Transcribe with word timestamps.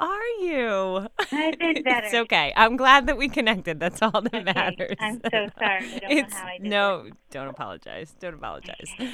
are 0.00 0.26
you? 0.40 1.06
I've 1.32 1.58
been 1.58 1.82
better. 1.84 2.06
It's 2.06 2.14
okay. 2.14 2.52
I'm 2.56 2.76
glad 2.76 3.06
that 3.06 3.16
we 3.16 3.28
connected. 3.28 3.78
That's 3.78 4.00
all 4.02 4.22
that 4.22 4.34
Okay, 4.34 4.42
matters. 4.44 4.96
I'm 5.00 5.20
so 5.30 5.48
sorry. 5.58 5.84
I 5.94 5.98
don't 5.98 6.10
it's 6.10 6.32
know 6.32 6.38
how 6.38 6.46
I 6.46 6.58
did 6.58 6.70
no, 6.70 7.10
don't 7.30 7.48
apologize. 7.48 8.14
Don't 8.18 8.34
apologize. 8.34 8.90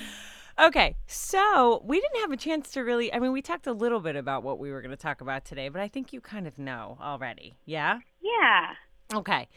Okay, 0.58 0.96
so 1.06 1.82
we 1.84 2.00
didn't 2.00 2.22
have 2.22 2.32
a 2.32 2.36
chance 2.38 2.70
to 2.70 2.80
really. 2.80 3.12
I 3.12 3.18
mean, 3.18 3.32
we 3.32 3.42
talked 3.42 3.66
a 3.66 3.74
little 3.74 4.00
bit 4.00 4.16
about 4.16 4.42
what 4.42 4.58
we 4.58 4.70
were 4.72 4.80
going 4.80 4.90
to 4.90 4.96
talk 4.96 5.20
about 5.20 5.44
today, 5.44 5.68
but 5.68 5.82
I 5.82 5.88
think 5.88 6.14
you 6.14 6.22
kind 6.22 6.46
of 6.46 6.58
know 6.58 6.96
already. 6.98 7.56
Yeah. 7.66 7.98
Yeah. 8.22 8.72
Okay. 9.14 9.48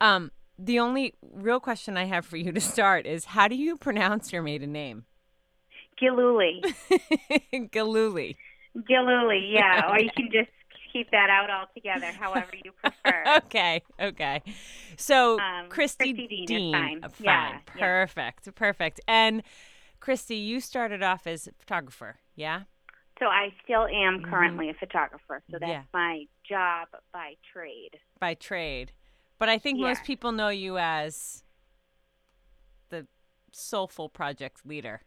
Um, 0.00 0.30
the 0.58 0.78
only 0.78 1.12
real 1.20 1.60
question 1.60 1.98
I 1.98 2.04
have 2.04 2.24
for 2.24 2.38
you 2.38 2.52
to 2.52 2.60
start 2.62 3.06
is, 3.06 3.26
how 3.26 3.48
do 3.48 3.54
you 3.54 3.76
pronounce 3.76 4.32
your 4.32 4.40
maiden 4.42 4.72
name? 4.72 5.04
Giluli. 6.00 6.62
Galuli. 7.52 8.36
Giluli, 8.90 9.52
yeah. 9.52 9.90
Or 9.90 9.98
you 9.98 10.10
can 10.16 10.30
just 10.32 10.50
keep 10.96 11.10
that 11.10 11.30
out 11.30 11.50
altogether, 11.50 12.06
however 12.18 12.50
you 12.64 12.72
prefer. 12.72 13.24
okay, 13.44 13.82
okay. 14.00 14.42
So 14.96 15.38
Um, 15.40 15.68
Christy, 15.68 16.12
Christy 16.14 16.26
Dean 16.26 16.46
Dean, 16.46 16.72
fine. 16.72 17.00
uh, 17.04 17.08
Yeah, 17.20 17.48
fine. 17.50 17.60
yeah. 17.76 17.80
perfect, 17.84 18.54
perfect. 18.54 19.00
And 19.06 19.42
Christy, 20.00 20.36
you 20.36 20.60
started 20.60 21.02
off 21.02 21.26
as 21.26 21.46
a 21.46 21.52
photographer, 21.58 22.16
yeah? 22.34 22.62
So 23.18 23.26
I 23.26 23.52
still 23.64 23.86
am 23.86 24.22
currently 24.22 24.68
a 24.68 24.74
photographer. 24.74 25.42
So 25.50 25.58
that's 25.58 25.62
Mm-hmm. 25.62 25.70
Yeah. 25.70 25.82
my 25.94 26.24
job 26.48 26.88
by 27.12 27.34
trade. 27.52 27.96
By 28.20 28.34
trade, 28.34 28.92
but 29.38 29.48
I 29.48 29.58
think 29.58 29.78
most 29.78 30.04
people 30.04 30.32
know 30.32 30.48
you 30.50 30.76
as 30.78 31.42
the 32.90 33.06
soulful 33.52 34.08
project 34.08 34.66
leader. 34.66 35.00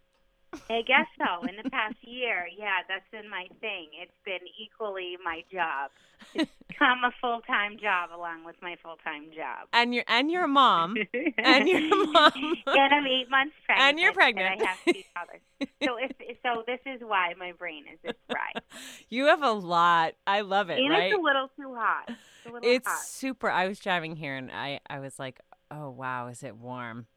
I 0.69 0.81
guess 0.81 1.05
so. 1.17 1.47
In 1.47 1.55
the 1.61 1.69
past 1.69 1.95
year, 2.01 2.47
yeah, 2.57 2.77
that's 2.87 3.05
been 3.11 3.29
my 3.29 3.47
thing. 3.61 3.87
It's 4.01 4.11
been 4.25 4.39
equally 4.61 5.15
my 5.23 5.43
job. 5.51 5.91
It's 6.33 6.51
become 6.67 7.03
a 7.03 7.11
full 7.21 7.41
time 7.41 7.77
job 7.79 8.09
along 8.15 8.45
with 8.45 8.55
my 8.61 8.75
full 8.83 8.97
time 9.03 9.25
job. 9.35 9.67
And 9.73 9.93
you're 9.93 10.03
and 10.07 10.29
you're 10.31 10.45
a 10.45 10.47
mom. 10.47 10.95
And 11.37 11.67
you're 11.67 11.79
a 11.79 12.05
mom. 12.11 12.31
and 12.67 12.93
I'm 12.93 13.05
eight 13.07 13.29
months 13.29 13.55
pregnant. 13.65 13.89
And 13.89 13.99
you're 13.99 14.13
pregnant. 14.13 14.53
And 14.53 14.61
I 14.63 14.65
have 14.65 14.77
two 14.85 15.01
others. 15.15 15.41
So 15.83 15.97
if 15.97 16.37
so, 16.43 16.63
this 16.65 16.79
is 16.85 17.01
why 17.01 17.33
my 17.37 17.51
brain 17.53 17.83
is 17.91 17.99
this 18.03 18.15
fried. 18.29 18.63
you 19.09 19.25
have 19.27 19.43
a 19.43 19.51
lot. 19.51 20.13
I 20.25 20.41
love 20.41 20.69
it, 20.69 20.79
and 20.79 20.89
right? 20.89 21.11
it's 21.11 21.17
a 21.19 21.21
little 21.21 21.49
too 21.57 21.75
hot. 21.75 22.09
It's 22.45 22.57
It's 22.63 22.87
hot. 22.87 22.99
super. 23.03 23.49
I 23.49 23.67
was 23.67 23.79
driving 23.79 24.15
here 24.15 24.35
and 24.35 24.49
I, 24.51 24.79
I 24.89 24.99
was 24.99 25.19
like, 25.19 25.39
oh, 25.69 25.89
wow, 25.89 26.27
is 26.27 26.43
it 26.43 26.55
warm? 26.57 27.07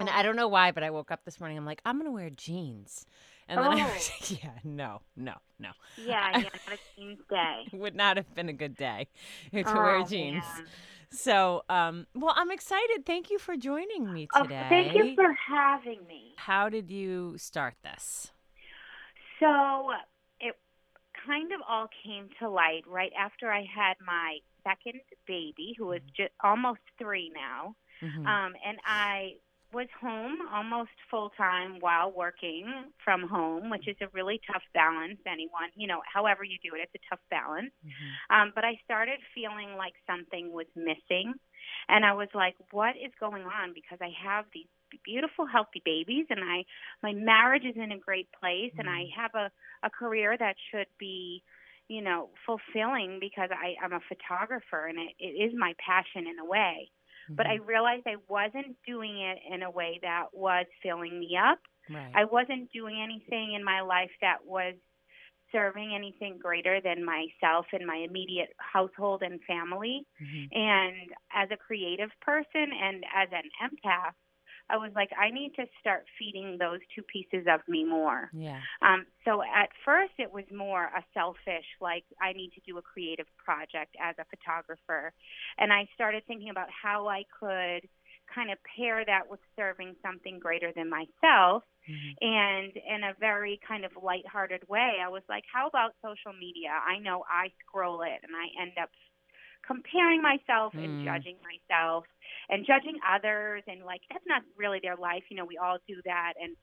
And 0.00 0.08
Oh. 0.08 0.12
I 0.12 0.22
don't 0.22 0.36
know 0.36 0.48
why, 0.48 0.72
but 0.72 0.82
I 0.82 0.90
woke 0.90 1.10
up 1.10 1.24
this 1.24 1.38
morning. 1.38 1.58
I'm 1.58 1.66
like, 1.66 1.82
I'm 1.84 1.96
going 1.96 2.06
to 2.06 2.12
wear 2.12 2.30
jeans. 2.30 3.04
And 3.48 3.58
then 3.62 3.66
I 3.72 3.74
Oh. 3.82 3.84
was 3.94 4.10
like, 4.30 4.42
yeah, 4.42 4.50
no, 4.64 5.02
no, 5.14 5.34
no. 5.58 5.70
Yeah, 5.98 6.30
yeah, 6.38 6.48
not 6.66 6.74
a 6.74 6.78
jeans 7.00 7.18
day. 7.28 7.64
It 7.72 7.76
would 7.78 7.94
not 7.94 8.16
have 8.16 8.34
been 8.34 8.48
a 8.48 8.52
good 8.54 8.76
day 8.76 9.08
to 9.52 9.62
Oh, 9.66 9.74
wear 9.82 10.02
jeans. 10.04 10.42
man. 10.56 10.66
So, 11.12 11.64
um, 11.68 12.06
well, 12.14 12.32
I'm 12.36 12.50
excited. 12.50 13.04
Thank 13.04 13.30
you 13.30 13.38
for 13.38 13.56
joining 13.56 14.12
me 14.12 14.28
Oh, 14.34 14.42
today. 14.42 14.66
thank 14.70 14.94
you 14.94 15.14
for 15.16 15.32
having 15.48 16.06
me. 16.06 16.34
How 16.36 16.68
did 16.68 16.90
you 16.90 17.36
start 17.36 17.74
this? 17.82 18.30
So 19.40 19.90
it 20.38 20.54
kind 21.26 21.52
of 21.52 21.60
all 21.68 21.88
came 22.04 22.28
to 22.38 22.48
light 22.48 22.82
right 22.86 23.12
after 23.18 23.50
I 23.50 23.62
had 23.74 23.94
my 24.06 24.38
second 24.62 25.00
baby, 25.26 25.74
who 25.76 25.90
is 25.92 26.02
just 26.16 26.30
almost 26.44 26.80
three 26.98 27.32
now. 27.34 27.74
Mhm. 28.02 28.26
Um, 28.26 28.52
and 28.64 28.78
I 28.84 29.34
was 29.72 29.88
home 30.00 30.38
almost 30.52 30.90
full 31.10 31.30
time 31.36 31.78
while 31.80 32.10
working 32.10 32.92
from 33.04 33.28
home, 33.28 33.70
which 33.70 33.86
is 33.88 33.96
a 34.00 34.08
really 34.12 34.40
tough 34.46 34.62
balance. 34.74 35.18
Anyone, 35.26 35.70
you 35.76 35.86
know, 35.86 36.00
however 36.12 36.44
you 36.44 36.58
do 36.62 36.74
it, 36.76 36.82
it's 36.82 36.94
a 36.94 37.08
tough 37.08 37.20
balance. 37.30 37.72
Mhm. 37.84 38.10
Um, 38.30 38.52
but 38.54 38.64
I 38.64 38.76
started 38.84 39.20
feeling 39.34 39.76
like 39.76 39.94
something 40.06 40.52
was 40.52 40.66
missing. 40.74 41.34
And 41.88 42.04
I 42.04 42.12
was 42.12 42.28
like, 42.34 42.56
what 42.72 42.96
is 42.96 43.12
going 43.20 43.44
on? 43.44 43.72
Because 43.74 43.98
I 44.00 44.10
have 44.22 44.46
these 44.52 44.66
beautiful, 45.04 45.46
healthy 45.46 45.82
babies, 45.84 46.26
and 46.30 46.40
I 46.42 46.64
my 47.02 47.12
marriage 47.12 47.64
is 47.64 47.76
in 47.76 47.92
a 47.92 47.98
great 47.98 48.28
place, 48.32 48.72
and 48.78 48.88
I 48.88 49.06
have 49.16 49.34
a, 49.34 49.50
a 49.82 49.90
career 49.90 50.36
that 50.36 50.56
should 50.70 50.88
be, 50.98 51.42
you 51.88 52.02
know, 52.02 52.30
fulfilling 52.46 53.18
because 53.20 53.50
I, 53.52 53.76
I'm 53.82 53.92
a 53.92 54.00
photographer, 54.08 54.86
and 54.86 54.98
it, 54.98 55.14
it 55.18 55.34
is 55.46 55.52
my 55.56 55.74
passion 55.84 56.26
in 56.26 56.38
a 56.38 56.44
way. 56.44 56.90
But 57.36 57.46
I 57.46 57.56
realized 57.56 58.02
I 58.06 58.16
wasn't 58.28 58.76
doing 58.86 59.18
it 59.20 59.38
in 59.52 59.62
a 59.62 59.70
way 59.70 59.98
that 60.02 60.26
was 60.32 60.66
filling 60.82 61.18
me 61.18 61.36
up. 61.36 61.58
right. 61.88 62.12
I 62.14 62.24
wasn't 62.24 62.70
doing 62.72 63.00
anything 63.02 63.54
in 63.54 63.64
my 63.64 63.80
life 63.80 64.10
that 64.20 64.44
was 64.44 64.74
serving 65.52 65.92
anything 65.94 66.38
greater 66.38 66.80
than 66.80 67.04
myself 67.04 67.66
and 67.72 67.86
my 67.86 67.96
immediate 67.96 68.50
household 68.58 69.22
and 69.22 69.42
family. 69.44 70.06
Mhm. 70.20 70.48
And 70.52 71.12
as 71.32 71.50
a 71.50 71.56
creative 71.56 72.10
person 72.20 72.72
and 72.72 73.04
as 73.12 73.28
an 73.32 73.50
empath, 73.60 74.14
I 74.70 74.76
was 74.76 74.92
like, 74.94 75.10
I 75.18 75.30
need 75.30 75.54
to 75.56 75.66
start 75.80 76.04
feeding 76.18 76.58
those 76.58 76.80
two 76.94 77.02
pieces 77.02 77.46
of 77.48 77.60
me 77.68 77.84
more. 77.84 78.30
Yeah. 78.32 78.60
Um, 78.82 79.06
so 79.24 79.42
at 79.42 79.70
first, 79.84 80.12
it 80.18 80.32
was 80.32 80.44
more 80.54 80.84
a 80.84 81.02
selfish, 81.12 81.66
like, 81.80 82.04
I 82.20 82.32
need 82.32 82.52
to 82.54 82.60
do 82.66 82.78
a 82.78 82.82
creative 82.82 83.26
project 83.36 83.96
as 84.00 84.16
a 84.18 84.24
photographer. 84.24 85.12
And 85.58 85.72
I 85.72 85.88
started 85.94 86.22
thinking 86.26 86.50
about 86.50 86.68
how 86.70 87.08
I 87.08 87.24
could 87.38 87.88
kind 88.32 88.50
of 88.50 88.58
pair 88.76 89.04
that 89.04 89.28
with 89.28 89.40
serving 89.56 89.96
something 90.02 90.38
greater 90.38 90.72
than 90.72 90.88
myself. 90.88 91.64
Mhm. 91.88 92.14
And 92.20 92.76
in 92.76 93.04
a 93.04 93.14
very 93.18 93.58
kind 93.66 93.84
of 93.84 93.90
lighthearted 94.00 94.68
way, 94.68 94.98
I 95.02 95.08
was 95.08 95.22
like, 95.28 95.44
how 95.52 95.66
about 95.66 95.94
social 96.02 96.32
media? 96.32 96.70
I 96.70 96.98
know 96.98 97.24
I 97.28 97.50
scroll 97.60 98.02
it 98.02 98.20
and 98.22 98.36
I 98.36 98.62
end 98.62 98.78
up 98.78 98.90
comparing 99.70 100.20
myself 100.22 100.74
and 100.82 100.98
Mm. 100.98 101.04
judging 101.04 101.36
myself 101.46 102.04
and 102.48 102.66
judging 102.66 102.98
others 103.06 103.62
and 103.68 103.84
like 103.84 104.00
that's 104.10 104.24
not 104.26 104.42
really 104.56 104.80
their 104.82 104.96
life 104.96 105.22
you 105.30 105.36
know 105.36 105.44
we 105.44 105.58
all 105.58 105.78
do 105.86 105.96
that 106.04 106.34
and 106.42 106.56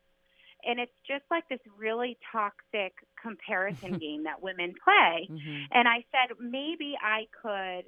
and 0.65 0.79
it's 0.79 0.91
just 1.07 1.23
like 1.31 1.47
this 1.49 1.59
really 1.77 2.17
toxic 2.31 2.93
comparison 3.21 3.97
game 3.99 4.23
that 4.25 4.41
women 4.41 4.73
play 4.83 5.31
Mhm. 5.31 5.67
and 5.71 5.87
I 5.87 6.03
said 6.11 6.35
maybe 6.39 6.95
I 7.01 7.27
could 7.41 7.85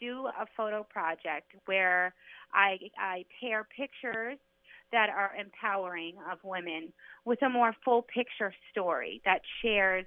do 0.00 0.26
a 0.28 0.46
photo 0.56 0.84
project 0.84 1.52
where 1.66 2.14
I 2.52 2.78
I 2.98 3.24
pair 3.40 3.68
pictures 3.76 4.38
that 4.92 5.10
are 5.10 5.32
empowering 5.38 6.14
of 6.30 6.38
women 6.44 6.92
with 7.24 7.42
a 7.42 7.50
more 7.50 7.74
full 7.84 8.02
picture 8.02 8.54
story 8.70 9.20
that 9.24 9.40
shares 9.62 10.06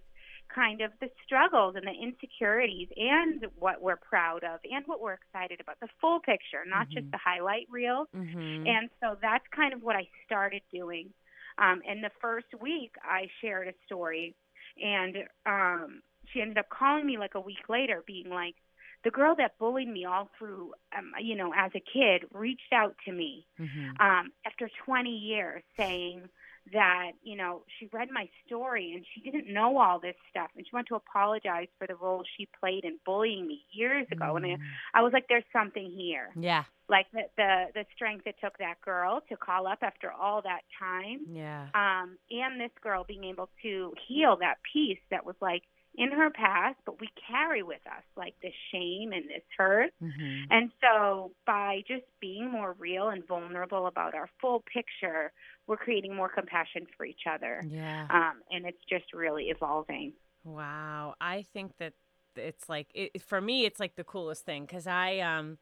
kind 0.54 0.82
of 0.82 0.92
the 1.02 1.10
struggles 1.26 1.76
and 1.76 1.86
the 1.88 1.92
insecurities 1.94 2.90
and 2.98 3.46
what 3.58 3.82
we're 3.82 3.98
proud 3.98 4.44
of 4.44 4.60
and 4.70 4.86
what 4.88 5.02
we're 5.02 5.14
excited 5.14 5.60
about 5.62 5.80
the 5.82 5.90
full 6.02 6.20
picture 6.22 6.64
not 6.68 6.88
just 6.94 7.06
Mhm. 7.06 7.12
the 7.12 7.20
highlight 7.24 7.68
reel 7.72 8.06
Mhm. 8.14 8.66
and 8.66 8.90
so 9.02 9.18
that's 9.22 9.46
kind 9.56 9.74
of 9.74 9.82
what 9.84 9.96
I 9.96 10.08
started 10.26 10.62
doing. 10.74 11.14
Um, 11.58 11.82
and 11.88 12.04
the 12.04 12.12
first 12.22 12.48
week, 12.62 12.94
I 13.04 13.28
shared 13.42 13.68
a 13.68 13.74
story, 13.86 14.36
and 14.82 15.18
um, 15.46 16.02
she 16.28 16.42
ended 16.42 16.58
up 16.58 16.70
calling 16.70 17.06
me 17.06 17.18
like 17.18 17.36
a 17.36 17.42
week 17.42 17.70
later, 17.70 18.04
being 18.06 18.30
like, 18.30 18.56
"The 19.04 19.12
girl 19.12 19.36
that 19.38 19.58
bullied 19.60 19.88
me 19.90 20.06
all 20.06 20.30
through, 20.38 20.74
um, 20.98 21.14
you 21.22 21.36
know, 21.36 21.54
as 21.56 21.72
a 21.76 21.80
kid, 21.82 22.28
reached 22.34 22.74
out 22.74 22.96
to 23.06 23.12
me 23.12 23.48
Mhm. 23.60 24.00
um, 24.00 24.32
after 24.46 24.70
20 24.86 25.12
years, 25.12 25.64
saying." 25.78 26.30
That 26.74 27.12
you 27.24 27.36
know, 27.38 27.64
she 27.80 27.88
read 27.94 28.10
my 28.12 28.28
story 28.46 28.94
and 28.96 29.06
she 29.14 29.22
didn't 29.22 29.52
know 29.54 29.78
all 29.78 30.00
this 30.00 30.16
stuff, 30.30 30.50
and 30.56 30.66
she 30.66 30.70
wanted 30.74 30.88
to 30.90 30.96
apologize 30.96 31.68
for 31.78 31.88
the 31.88 31.96
role 31.96 32.24
she 32.38 32.48
played 32.60 32.84
in 32.84 32.98
bullying 33.06 33.48
me 33.48 33.62
years 33.72 34.06
ago. 34.12 34.36
And 34.36 34.46
I, 34.46 34.58
I 34.94 35.02
was 35.02 35.14
like, 35.14 35.26
"There's 35.30 35.44
something 35.54 35.92
here." 35.96 36.30
Yeah. 36.40 36.64
like 36.90 37.06
the, 37.12 37.24
the 37.38 37.66
the 37.74 37.86
strength 37.96 38.26
it 38.28 38.36
took 38.44 38.58
that 38.60 38.76
girl 38.84 39.22
to 39.30 39.38
call 39.38 39.68
up 39.68 39.80
after 39.82 40.12
all 40.12 40.42
that 40.42 40.62
time 40.80 41.20
Yeah. 41.30 41.68
um 41.76 42.18
and 42.32 42.60
this 42.60 42.72
girl 42.82 43.04
being 43.06 43.26
able 43.26 43.50
to 43.64 43.94
heal 44.08 44.38
that 44.40 44.58
piece 44.74 45.00
that 45.12 45.26
was 45.26 45.36
like 45.42 45.64
in 45.98 46.12
her 46.12 46.30
past 46.30 46.78
but 46.86 47.00
we 47.02 47.10
carry 47.30 47.64
with 47.64 47.82
us 47.88 48.04
like 48.16 48.36
this 48.42 48.54
shame 48.72 49.12
and 49.12 49.26
this 49.30 49.44
hurt 49.58 49.92
Mhm. 50.02 50.46
and 50.52 50.72
so 50.80 51.32
by 51.46 51.82
just 51.88 52.06
being 52.20 52.50
more 52.52 52.74
real 52.80 53.10
and 53.10 53.26
vulnerable 53.28 53.88
about 53.88 54.14
our 54.14 54.30
full 54.40 54.62
picture 54.72 55.32
we're 55.66 55.78
creating 55.78 56.16
more 56.16 56.30
compassion 56.30 56.86
for 56.96 57.06
each 57.06 57.24
other 57.30 57.66
Yeah. 57.70 58.08
um 58.10 58.42
and 58.52 58.66
it's 58.66 58.84
just 58.90 59.14
really 59.14 59.46
evolving 59.50 60.14
Wow, 60.44 61.16
I 61.20 61.42
think 61.42 61.74
that 61.80 61.94
it's 62.38 62.70
like 62.70 62.88
it, 62.94 63.22
for 63.22 63.42
me, 63.42 63.66
it's 63.66 63.82
like 63.82 63.96
the 63.96 64.04
coolest 64.06 64.46
thing 64.46 64.64
because 64.66 64.88
I, 64.88 65.20
um, 65.20 65.58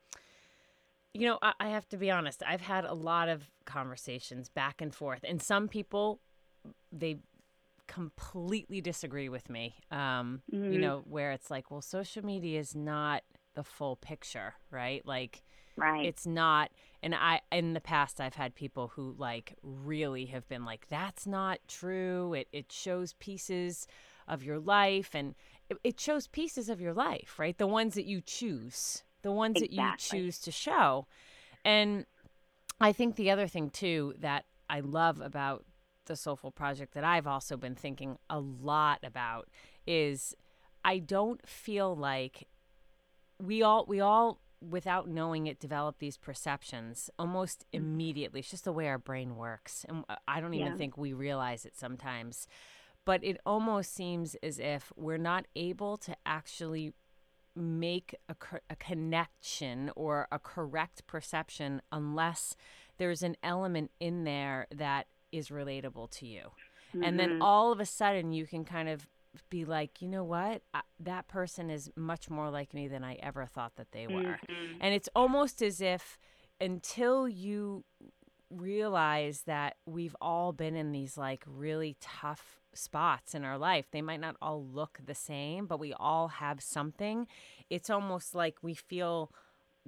you 1.11 1.25
know, 1.27 1.39
I, 1.41 1.53
I 1.59 1.69
have 1.69 1.87
to 1.89 1.97
be 1.97 2.11
honest. 2.11 2.43
I've 2.45 2.61
had 2.61 2.85
a 2.85 2.93
lot 2.93 3.27
of 3.27 3.49
conversations 3.65 4.47
back 4.49 4.81
and 4.81 4.93
forth, 4.93 5.21
and 5.23 5.41
some 5.41 5.67
people 5.67 6.19
they 6.91 7.17
completely 7.87 8.81
disagree 8.81 9.29
with 9.29 9.49
me. 9.49 9.75
Um, 9.91 10.41
You 10.67 10.79
Mhm. 10.79 10.81
know, 10.81 11.03
where 11.07 11.31
it's 11.31 11.51
like, 11.51 11.69
well, 11.71 11.81
social 11.81 12.25
media 12.25 12.59
is 12.59 12.75
not 12.75 13.23
the 13.53 13.63
full 13.63 13.95
picture, 13.97 14.55
right? 14.71 15.05
Like 15.05 15.43
right 15.77 16.07
it's 16.07 16.25
not 16.27 16.71
and 17.01 17.15
i 17.15 17.41
in 17.51 17.73
the 17.73 17.81
past 17.81 18.19
i've 18.19 18.35
had 18.35 18.53
people 18.55 18.89
who 18.89 19.15
like 19.17 19.55
really 19.63 20.25
have 20.25 20.47
been 20.47 20.65
like 20.65 20.87
that's 20.89 21.25
not 21.25 21.59
true 21.67 22.33
it 22.33 22.47
it 22.51 22.71
shows 22.71 23.13
pieces 23.13 23.87
of 24.27 24.43
your 24.43 24.59
life 24.59 25.15
and 25.15 25.35
it- 25.69 25.77
it 25.83 25.99
shows 25.99 26.27
pieces 26.27 26.69
of 26.69 26.79
your 26.81 26.93
life, 26.93 27.39
right? 27.39 27.57
The 27.57 27.67
ones 27.67 27.93
that 27.95 28.05
you 28.05 28.21
choose, 28.21 29.03
the 29.23 29.31
ones 29.31 29.59
that 29.59 29.71
you 29.71 29.93
choose 29.97 30.39
to 30.39 30.51
show. 30.51 31.07
And 31.63 32.05
I 32.79 32.91
think 32.91 33.15
the 33.15 33.31
other 33.31 33.47
thing 33.47 33.69
too 33.69 34.13
that 34.19 34.45
I 34.69 34.81
love 34.81 35.21
about 35.21 35.65
the 36.05 36.15
Soulful 36.15 36.51
Project 36.51 36.93
that 36.93 37.03
I've 37.03 37.27
also 37.27 37.57
been 37.57 37.75
thinking 37.75 38.17
a 38.29 38.39
lot 38.39 38.99
about 39.03 39.49
is 39.85 40.35
I 40.83 40.99
don't 40.99 41.47
feel 41.47 41.95
like 41.95 42.47
we 43.41 43.61
all 43.61 43.85
we 43.87 43.99
all 43.99 44.39
without 44.61 45.07
knowing 45.07 45.47
it 45.47 45.59
develop 45.59 45.99
these 45.99 46.17
perceptions 46.17 47.09
almost 47.19 47.61
mm. 47.61 47.77
immediately. 47.77 48.39
It's 48.39 48.49
just 48.49 48.63
the 48.63 48.71
way 48.71 48.87
our 48.87 48.97
brain 48.97 49.35
works. 49.35 49.85
And 49.87 50.05
I 50.27 50.39
don't 50.39 50.53
even 50.53 50.73
Yeah. 50.73 50.77
think 50.77 50.97
we 50.97 51.13
realize 51.13 51.65
it 51.65 51.75
sometimes. 51.75 52.47
But 53.03 53.23
it 53.23 53.39
almost 53.45 53.93
seems 53.93 54.35
as 54.35 54.57
if 54.57 54.91
we're 54.95 55.17
not 55.17 55.45
able 55.55 55.97
to 55.97 56.15
actually 56.25 56.93
make 57.55 58.15
a, 58.27 58.35
a 58.69 58.75
connection 58.75 59.91
or 59.95 60.27
a 60.31 60.39
correct 60.39 61.05
perception 61.07 61.81
unless 61.91 62.55
there's 62.97 63.23
an 63.23 63.37
element 63.43 63.91
in 63.99 64.23
there 64.23 64.67
that 64.73 65.07
is 65.37 65.49
relatable 65.49 66.09
to 66.11 66.25
you. 66.27 66.51
And 67.01 67.19
then 67.19 67.31
Mhm. 67.31 67.41
all 67.41 67.71
of 67.71 67.79
a 67.79 67.85
sudden 67.85 68.31
you 68.31 68.45
can 68.45 68.63
kind 68.65 68.87
of 68.89 69.07
be 69.49 69.65
like, 69.65 70.01
you 70.01 70.07
know 70.07 70.23
what? 70.23 70.61
I, 70.73 70.81
that 71.01 71.27
person 71.27 71.69
is 71.69 71.91
much 71.95 72.29
more 72.29 72.49
like 72.49 72.73
me 72.73 72.87
than 72.87 73.03
I 73.03 73.15
ever 73.15 73.45
thought 73.45 73.75
that 73.75 73.91
they 73.91 74.07
were. 74.07 74.13
Mhm. 74.21 74.77
And 74.79 74.93
it's 74.93 75.09
almost 75.15 75.61
as 75.61 75.81
if 75.81 76.17
until 76.61 77.27
you 77.27 77.83
realize 78.49 79.41
that 79.41 79.75
we've 79.85 80.15
all 80.21 80.53
been 80.53 80.75
in 80.75 80.91
these 80.91 81.17
like 81.17 81.43
really 81.45 81.97
tough 81.99 82.61
spots 82.73 83.33
in 83.35 83.43
our 83.43 83.57
life, 83.57 83.87
they 83.91 84.01
might 84.01 84.19
not 84.19 84.35
all 84.41 84.63
look 84.65 84.99
the 85.03 85.15
same, 85.15 85.65
but 85.65 85.79
we 85.79 85.93
all 85.93 86.27
have 86.27 86.61
something. 86.61 87.27
It's 87.69 87.89
almost 87.89 88.35
like 88.35 88.57
we 88.61 88.73
feel 88.73 89.31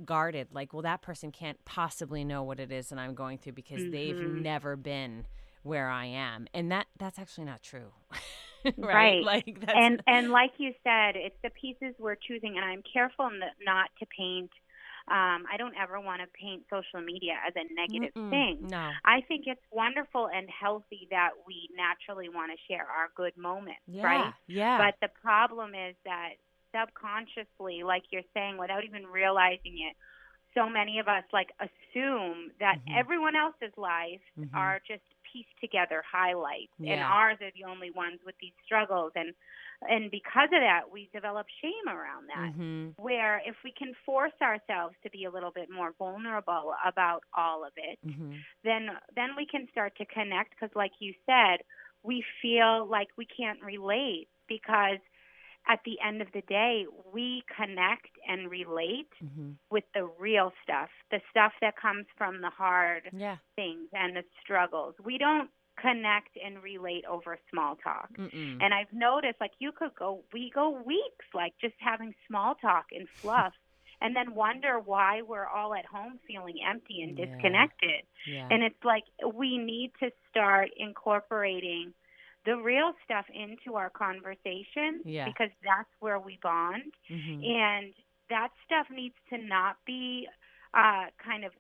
guarded 0.06 0.48
like 0.52 0.74
well 0.74 0.82
that 0.84 1.02
person 1.02 1.32
can't 1.32 1.64
possibly 1.66 2.24
know 2.24 2.44
what 2.44 2.60
it 2.60 2.72
is 2.72 2.90
that 2.90 3.00
I'm 3.00 3.16
going 3.16 3.38
through 3.38 3.54
because 3.54 3.86
they've 3.86 4.20
Mhm. 4.20 4.34
never 4.44 4.76
been 4.76 5.26
where 5.64 5.90
I 5.90 6.06
am 6.06 6.48
and 6.54 6.72
that 6.72 6.88
that's 6.98 7.20
actually 7.20 7.46
not 7.46 7.62
true 7.64 7.92
right? 8.82 9.18
Right. 9.18 9.22
like 9.22 9.60
that's 9.66 9.90
and 9.90 10.02
and 10.08 10.30
like 10.32 10.52
you 10.58 10.74
said, 10.84 11.16
it's 11.16 11.36
the 11.44 11.50
pieces 11.50 11.96
we're 12.00 12.16
choosing, 12.16 12.58
and 12.58 12.66
I'm 12.66 12.84
careful 12.92 13.30
not 13.66 13.90
to 14.00 14.06
paint. 14.18 14.52
Um, 15.10 15.46
I 15.52 15.56
don't 15.58 15.76
ever 15.82 16.00
want 16.00 16.22
to 16.22 16.28
paint 16.40 16.64
social 16.70 17.02
media 17.06 17.34
as 17.48 17.54
a 17.56 17.64
negative 17.74 18.14
Mm-mm. 18.16 18.30
thing. 18.30 18.68
no 18.70 18.98
I 19.06 19.22
think 19.28 19.46
it's 19.48 19.62
wonderful 19.72 20.28
and 20.34 20.48
healthy 20.50 21.08
that 21.12 21.32
we 21.48 21.70
naturally 21.76 22.30
want 22.30 22.52
to 22.52 22.58
share 22.74 22.86
our 22.86 23.10
good 23.16 23.36
moments, 23.38 23.82
yeah 23.88 24.04
right? 24.04 24.36
yeah 24.48 24.78
But 24.78 24.96
the 25.02 25.10
problem 25.22 25.74
is 25.76 25.96
that 26.06 26.36
subconsciously, 26.78 27.84
like 27.84 28.04
you're 28.12 28.28
saying, 28.34 28.58
without 28.58 28.86
even 28.86 29.08
realizing 29.08 29.80
it, 29.90 29.98
so 30.54 30.70
many 30.70 31.00
of 31.00 31.08
us 31.08 31.24
like 31.34 31.50
assume 31.60 32.52
that 32.60 32.78
Mhm. 32.78 32.98
everyone 32.98 33.36
else's 33.36 33.76
life 33.78 34.22
Mhm. 34.38 34.52
are 34.54 34.80
just 34.88 35.04
pieced 35.32 35.56
together 35.62 36.04
highlights, 36.10 36.74
and 36.88 37.02
ours 37.04 37.38
are 37.42 37.52
the 37.56 37.66
only 37.70 37.92
ones 37.92 38.20
with 38.26 38.36
these 38.42 38.54
struggles, 38.66 39.14
and 39.16 39.34
and 39.90 40.12
because 40.12 40.50
of 40.54 40.62
that, 40.62 40.90
we 40.92 41.10
develop 41.14 41.48
shame 41.62 41.88
around 41.88 42.28
that. 42.30 42.52
hmm 42.52 42.96
Where 42.98 43.42
if 43.46 43.56
we 43.64 43.72
can 43.78 43.94
force 44.06 44.34
ourselves 44.42 44.96
to 45.04 45.10
be 45.12 45.26
a 45.26 45.32
little 45.32 45.52
bit 45.52 45.70
more 45.70 45.94
vulnerable 46.00 46.74
about 46.86 47.24
all 47.36 47.64
of 47.66 47.74
it, 47.78 48.00
hmm 48.04 48.46
then 48.64 48.90
then 49.16 49.36
we 49.38 49.46
can 49.46 49.68
start 49.72 49.96
to 49.98 50.06
connect 50.06 50.52
because 50.52 50.76
like 50.76 50.94
you 51.00 51.14
said 51.26 51.60
we 52.04 52.24
feel 52.42 52.88
like 52.88 53.08
we 53.18 53.26
can't 53.26 53.62
relate 53.64 54.28
because 54.48 55.00
at 55.68 55.80
the 55.86 55.98
end 56.06 56.22
of 56.22 56.28
the 56.34 56.42
day 56.48 56.86
we 57.14 57.44
connect 57.56 58.10
and 58.28 58.50
relate 58.50 59.10
hmm 59.20 59.52
with 59.70 59.84
the 59.94 60.06
real 60.20 60.52
stuff 60.64 60.90
the 61.12 61.20
stuff 61.30 61.52
that 61.62 61.76
comes 61.76 62.06
from 62.18 62.42
the 62.42 62.50
hard 62.50 63.04
yeah. 63.14 63.38
things 63.56 63.88
and 63.94 64.16
the 64.16 64.24
struggles. 64.42 64.96
We 65.04 65.18
don't 65.18 65.50
connect 65.80 66.38
and 66.44 66.64
relate 66.64 67.04
over 67.06 67.38
small 67.52 67.76
talk. 67.76 68.10
Mm-mm. 68.18 68.58
and 68.64 68.74
i've 68.74 68.92
noticed 68.94 69.40
like 69.40 69.52
you 69.60 69.72
could 69.72 69.94
go 69.98 70.24
we 70.34 70.50
go 70.54 70.70
weeks 70.86 71.26
like 71.34 71.54
just 71.62 71.76
having 71.80 72.14
small 72.28 72.56
talk 72.56 72.86
and 72.92 73.08
fluff 73.22 73.54
and 74.02 74.16
then 74.16 74.34
wonder 74.36 74.80
why 74.80 75.22
we're 75.22 75.48
all 75.48 75.74
at 75.74 75.86
home 75.86 76.20
feeling 76.28 76.56
empty 76.68 77.02
and 77.02 77.18
Yeah. 77.18 77.26
disconnected. 77.26 78.02
Yeah. 78.28 78.48
And 78.52 78.62
it's 78.64 78.84
like 78.84 79.04
we 79.34 79.58
need 79.58 79.92
to 80.02 80.12
start 80.30 80.70
incorporating 80.78 81.94
the 82.48 82.56
real 82.58 82.94
stuff 83.04 83.26
into 83.34 83.76
our 83.78 83.90
conversation 83.92 85.02
Yeah. 85.06 85.26
because 85.30 85.52
that's 85.64 85.90
where 86.00 86.18
we 86.20 86.40
bond. 86.42 86.92
hmm 87.08 87.44
And 87.44 87.94
that 88.30 88.50
stuff 88.66 88.88
needs 88.90 89.16
to 89.32 89.38
not 89.38 89.76
be 89.86 90.28
uh, 90.74 91.06
kind 91.24 91.44
of 91.46 91.52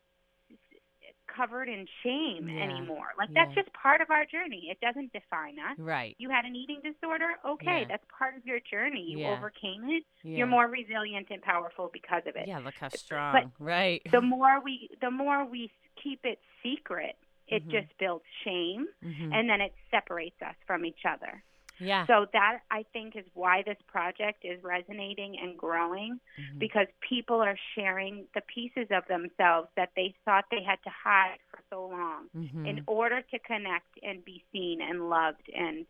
covered 1.35 1.67
in 1.67 1.85
shame 2.03 2.47
Yeah. 2.49 2.63
anymore. 2.63 3.07
Like 3.17 3.29
that's 3.33 3.53
just 3.53 3.71
part 3.73 3.99
of 4.01 4.09
our 4.09 4.25
journey. 4.25 4.69
It 4.71 4.79
doesn't 4.79 5.11
define 5.13 5.59
us. 5.59 5.77
right 5.77 6.15
You 6.17 6.29
had 6.29 6.45
an 6.45 6.55
eating 6.55 6.79
disorder? 6.83 7.31
Okay, 7.45 7.81
Yeah. 7.81 7.85
that's 7.89 8.05
part 8.17 8.35
of 8.37 8.45
your 8.45 8.59
journey. 8.61 9.01
You 9.11 9.19
Yeah. 9.19 9.33
overcame 9.33 9.89
it. 9.89 10.03
yeah. 10.23 10.37
You're 10.37 10.47
more 10.47 10.67
resilient 10.67 11.27
and 11.29 11.41
powerful 11.41 11.89
because 11.91 12.23
of 12.25 12.35
it 12.35 12.47
yeah 12.47 12.59
look 12.59 12.75
how 12.75 12.89
strong 12.89 13.51
right 13.59 14.01
the 14.11 14.21
more 14.35 14.59
we 14.61 14.89
the 15.01 15.11
more 15.11 15.45
we 15.45 15.69
keep 16.01 16.25
it 16.25 16.39
secret 16.63 17.17
it 17.47 17.65
Mhm. 17.67 17.71
just 17.71 17.97
builds 17.97 18.25
shame 18.43 18.87
Mhm. 19.03 19.33
and 19.33 19.49
then 19.49 19.61
it 19.61 19.73
separates 19.91 20.41
us 20.41 20.55
from 20.65 20.85
each 20.85 21.05
other 21.05 21.43
yeah 21.79 22.05
so 22.07 22.25
that 22.33 22.61
i 22.71 22.83
think 22.93 23.15
is 23.15 23.25
why 23.33 23.61
this 23.61 23.77
project 23.87 24.43
is 24.43 24.61
resonating 24.63 25.37
and 25.39 25.57
growing 25.57 26.19
Mhm. 26.37 26.59
because 26.59 26.87
people 27.01 27.39
are 27.41 27.57
sharing 27.75 28.27
the 28.33 28.41
pieces 28.41 28.87
of 28.91 29.05
themselves 29.07 29.69
that 29.75 29.91
they 29.95 30.13
thought 30.25 30.45
they 30.49 30.63
had 30.63 30.81
to 30.83 30.89
hide 30.89 31.39
for 31.51 31.59
so 31.69 31.87
long 31.87 32.29
Mhm. 32.35 32.65
in 32.67 32.83
order 32.87 33.21
to 33.21 33.39
connect 33.39 33.99
and 34.03 34.23
be 34.25 34.43
seen 34.51 34.81
and 34.81 35.09
loved 35.09 35.49
and 35.55 35.85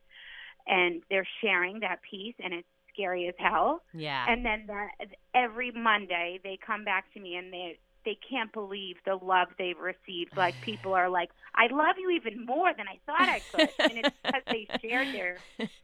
and 0.67 1.01
they're 1.09 1.27
sharing 1.41 1.79
that 1.79 2.01
piece 2.01 2.35
and 2.39 2.53
it's 2.53 2.67
scary 2.93 3.27
as 3.27 3.35
hell 3.37 3.83
yeah 3.93 4.25
and 4.27 4.45
then 4.45 4.65
that 4.67 4.89
every 5.33 5.71
Monday 5.71 6.39
they 6.43 6.57
come 6.57 6.83
back 6.83 7.11
to 7.13 7.19
me 7.19 7.35
and 7.35 7.53
they 7.53 7.77
they 8.07 8.17
can't 8.27 8.51
believe 8.53 8.95
the 9.05 9.15
love 9.15 9.49
they've 9.59 9.77
received. 9.77 10.31
Like 10.37 10.55
people 10.61 10.93
are 10.93 11.09
like, 11.09 11.29
"I 11.53 11.67
love 11.67 11.97
you 11.99 12.09
even 12.11 12.45
more 12.45 12.71
than 12.73 12.85
I 12.87 12.97
thought 13.05 13.27
I 13.27 13.41
could," 13.51 13.69
and 13.79 13.97
it's 13.99 14.15
because 14.23 14.43
they 14.47 14.63
shared 14.81 15.09
their 15.13 15.37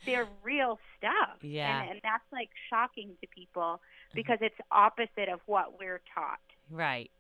their 0.06 0.25
real 0.42 0.80
stuff. 0.98 1.38
Yeah. 1.42 1.81
and, 1.81 1.92
and 1.92 2.00
that's 2.02 2.24
like 2.31 2.50
shocking 2.70 3.10
to 3.22 3.28
people 3.28 3.81
because 4.16 4.38
it's 4.42 4.56
opposite 4.72 5.28
of 5.36 5.42
what 5.48 5.77
we're 5.80 6.01
taught. 6.15 6.39
right 6.72 7.12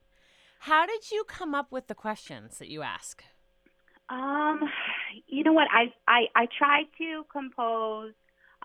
how 0.59 0.85
did 0.85 1.11
you 1.11 1.25
come 1.27 1.53
up 1.53 1.73
with 1.73 1.87
the 1.87 1.95
questions 1.95 2.57
that 2.59 2.69
you 2.69 2.81
ask 2.81 3.23
Um, 4.09 4.61
you 5.27 5.43
know 5.43 5.53
what? 5.53 5.67
I 5.71 5.91
I 6.07 6.21
I 6.35 6.45
tried 6.57 6.87
to 6.99 7.25
compose 7.31 8.13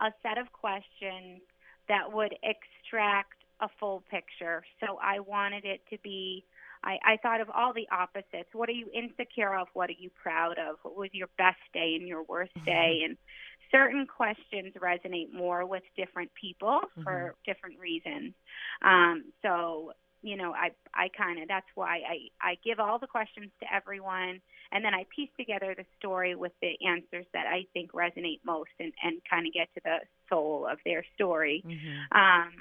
a 0.01 0.13
set 0.23 0.39
of 0.39 0.53
questions 0.53 1.41
that 1.89 2.13
would 2.13 2.35
extract 2.53 3.38
a 3.61 3.69
full 3.81 4.03
picture. 4.11 4.63
So 4.81 4.99
I 5.03 5.21
wanted 5.21 5.65
it 5.65 5.81
to 5.91 5.99
be. 6.03 6.45
I, 6.85 6.99
I 7.05 7.17
thought 7.17 7.41
of 7.41 7.51
all 7.51 7.73
the 7.73 7.89
opposites. 7.91 8.51
What 8.53 8.69
are 8.69 8.73
you 8.73 8.87
insecure 8.95 9.53
of? 9.57 9.67
What 9.75 9.91
are 9.91 9.99
you 9.99 10.11
proud 10.11 10.59
of? 10.59 10.77
What 10.83 10.97
was 10.97 11.11
your 11.13 11.29
best 11.37 11.59
day 11.75 11.97
and 11.99 12.07
your 12.07 12.23
worst 12.23 12.55
day? 12.65 13.03
And 13.05 13.17
certain 13.73 14.07
questions 14.07 14.75
resonate 14.81 15.33
more 15.33 15.67
with 15.67 15.83
different 15.97 16.31
people 16.41 16.81
for 17.03 17.35
different 17.45 17.81
reasons. 17.81 18.33
Um, 18.83 19.25
so 19.43 19.93
you 20.23 20.37
know, 20.37 20.53
I 20.53 20.71
I 20.95 21.09
kind 21.17 21.41
of 21.41 21.49
that's 21.49 21.67
why 21.75 22.01
I 22.09 22.29
I 22.41 22.59
give 22.65 22.81
all 22.81 22.99
the 22.99 23.07
questions 23.07 23.51
to 23.61 23.73
everyone, 23.73 24.41
and 24.73 24.85
then 24.85 24.95
I 24.95 25.07
piece 25.15 25.31
together 25.39 25.75
the 25.77 25.85
story 25.99 26.35
with 26.35 26.53
the 26.61 26.75
answers 26.87 27.27
that 27.33 27.47
I 27.47 27.67
think 27.73 27.93
resonate 27.93 28.41
most, 28.45 28.71
and 28.81 28.93
and 29.03 29.21
kind 29.29 29.47
of 29.47 29.53
get 29.53 29.69
to 29.75 29.81
the 29.85 29.99
soul 30.29 30.67
of 30.71 30.79
their 30.85 31.05
story. 31.15 31.63
mm-hmm. 31.65 32.19
Um, 32.19 32.53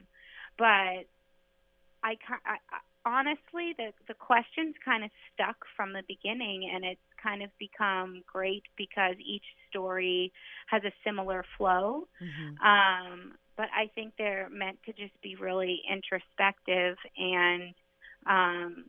but 0.58 1.06
I, 2.04 2.16
I, 2.46 2.58
honestly 3.06 3.74
the 3.78 3.92
the 4.08 4.14
questions 4.14 4.76
kind 4.84 5.04
of 5.04 5.10
stuck 5.34 5.58
from 5.76 5.94
the 5.94 6.04
beginning, 6.08 6.70
and 6.74 6.84
it's 6.84 7.02
kind 7.22 7.42
of 7.42 7.50
become 7.58 8.22
great 8.32 8.64
because 8.78 9.16
each 9.26 9.46
story 9.70 10.32
has 10.68 10.84
a 10.84 10.92
similar 11.04 11.44
flow. 11.58 12.08
Mm-hmm. 12.22 12.68
Um, 12.68 13.34
but 13.56 13.68
I 13.76 13.90
think 13.96 14.14
they're 14.18 14.50
meant 14.52 14.78
to 14.86 14.94
just 14.94 15.20
be 15.24 15.36
really 15.36 15.82
introspective 15.92 16.96
and 17.18 17.74
um, 18.28 18.86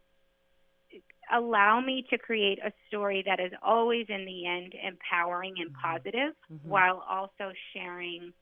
allow 1.32 1.80
me 1.80 2.04
to 2.10 2.18
create 2.18 2.58
a 2.58 2.72
story 2.88 3.22
that 3.26 3.40
is 3.40 3.52
always, 3.62 4.06
in 4.08 4.24
the 4.26 4.46
end, 4.46 4.74
empowering 4.74 5.54
and 5.58 5.70
Mhm. 5.70 5.80
positive 5.80 6.34
Mhm. 6.50 6.64
while 6.64 7.00
also 7.08 7.52
sharing 7.72 8.34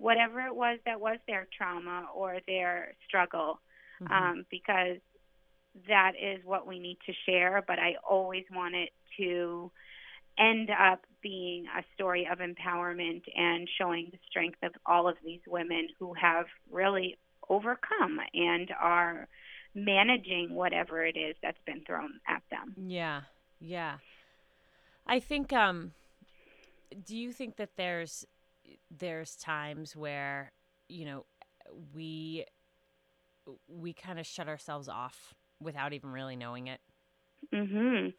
whatever 0.00 0.40
it 0.40 0.54
was 0.54 0.78
that 0.86 1.00
was 1.00 1.18
their 1.26 1.46
trauma 1.56 2.06
or 2.14 2.38
their 2.46 2.94
struggle 3.06 3.60
Mhm. 4.00 4.10
um, 4.10 4.46
because 4.50 4.98
that 5.86 6.12
is 6.16 6.42
what 6.44 6.66
we 6.66 6.78
need 6.78 6.98
to 7.06 7.12
share. 7.26 7.62
But 7.66 7.78
I 7.78 7.96
always 8.08 8.44
want 8.50 8.74
it 8.74 8.90
to 9.18 9.70
end 10.38 10.70
up 10.70 11.04
being 11.20 11.66
a 11.66 11.84
story 11.94 12.26
of 12.26 12.38
empowerment 12.38 13.22
and 13.36 13.68
showing 13.78 14.08
the 14.10 14.18
strength 14.28 14.62
of 14.62 14.72
all 14.86 15.06
of 15.06 15.16
these 15.22 15.42
women 15.46 15.88
who 15.98 16.14
have 16.14 16.46
really 16.70 17.18
overcome 17.48 18.18
and 18.32 18.70
are 18.80 19.28
managing 19.74 20.54
whatever 20.54 21.04
it 21.04 21.16
is 21.16 21.36
that's 21.42 21.60
been 21.66 21.84
thrown 21.84 22.20
at 22.26 22.42
them. 22.50 22.74
Yeah. 22.76 23.22
Yeah. 23.60 23.98
I 25.06 25.20
think 25.20 25.52
um 25.52 25.92
do 27.04 27.16
you 27.16 27.32
think 27.32 27.56
that 27.56 27.76
there's 27.76 28.26
there's 28.90 29.36
times 29.36 29.96
where, 29.96 30.52
you 30.88 31.04
know, 31.04 31.24
we 31.94 32.44
we 33.68 33.92
kind 33.92 34.18
of 34.18 34.26
shut 34.26 34.48
ourselves 34.48 34.88
off 34.88 35.34
without 35.60 35.92
even 35.92 36.10
really 36.10 36.36
knowing 36.36 36.66
it? 36.66 36.80
Mhm. 37.52 38.14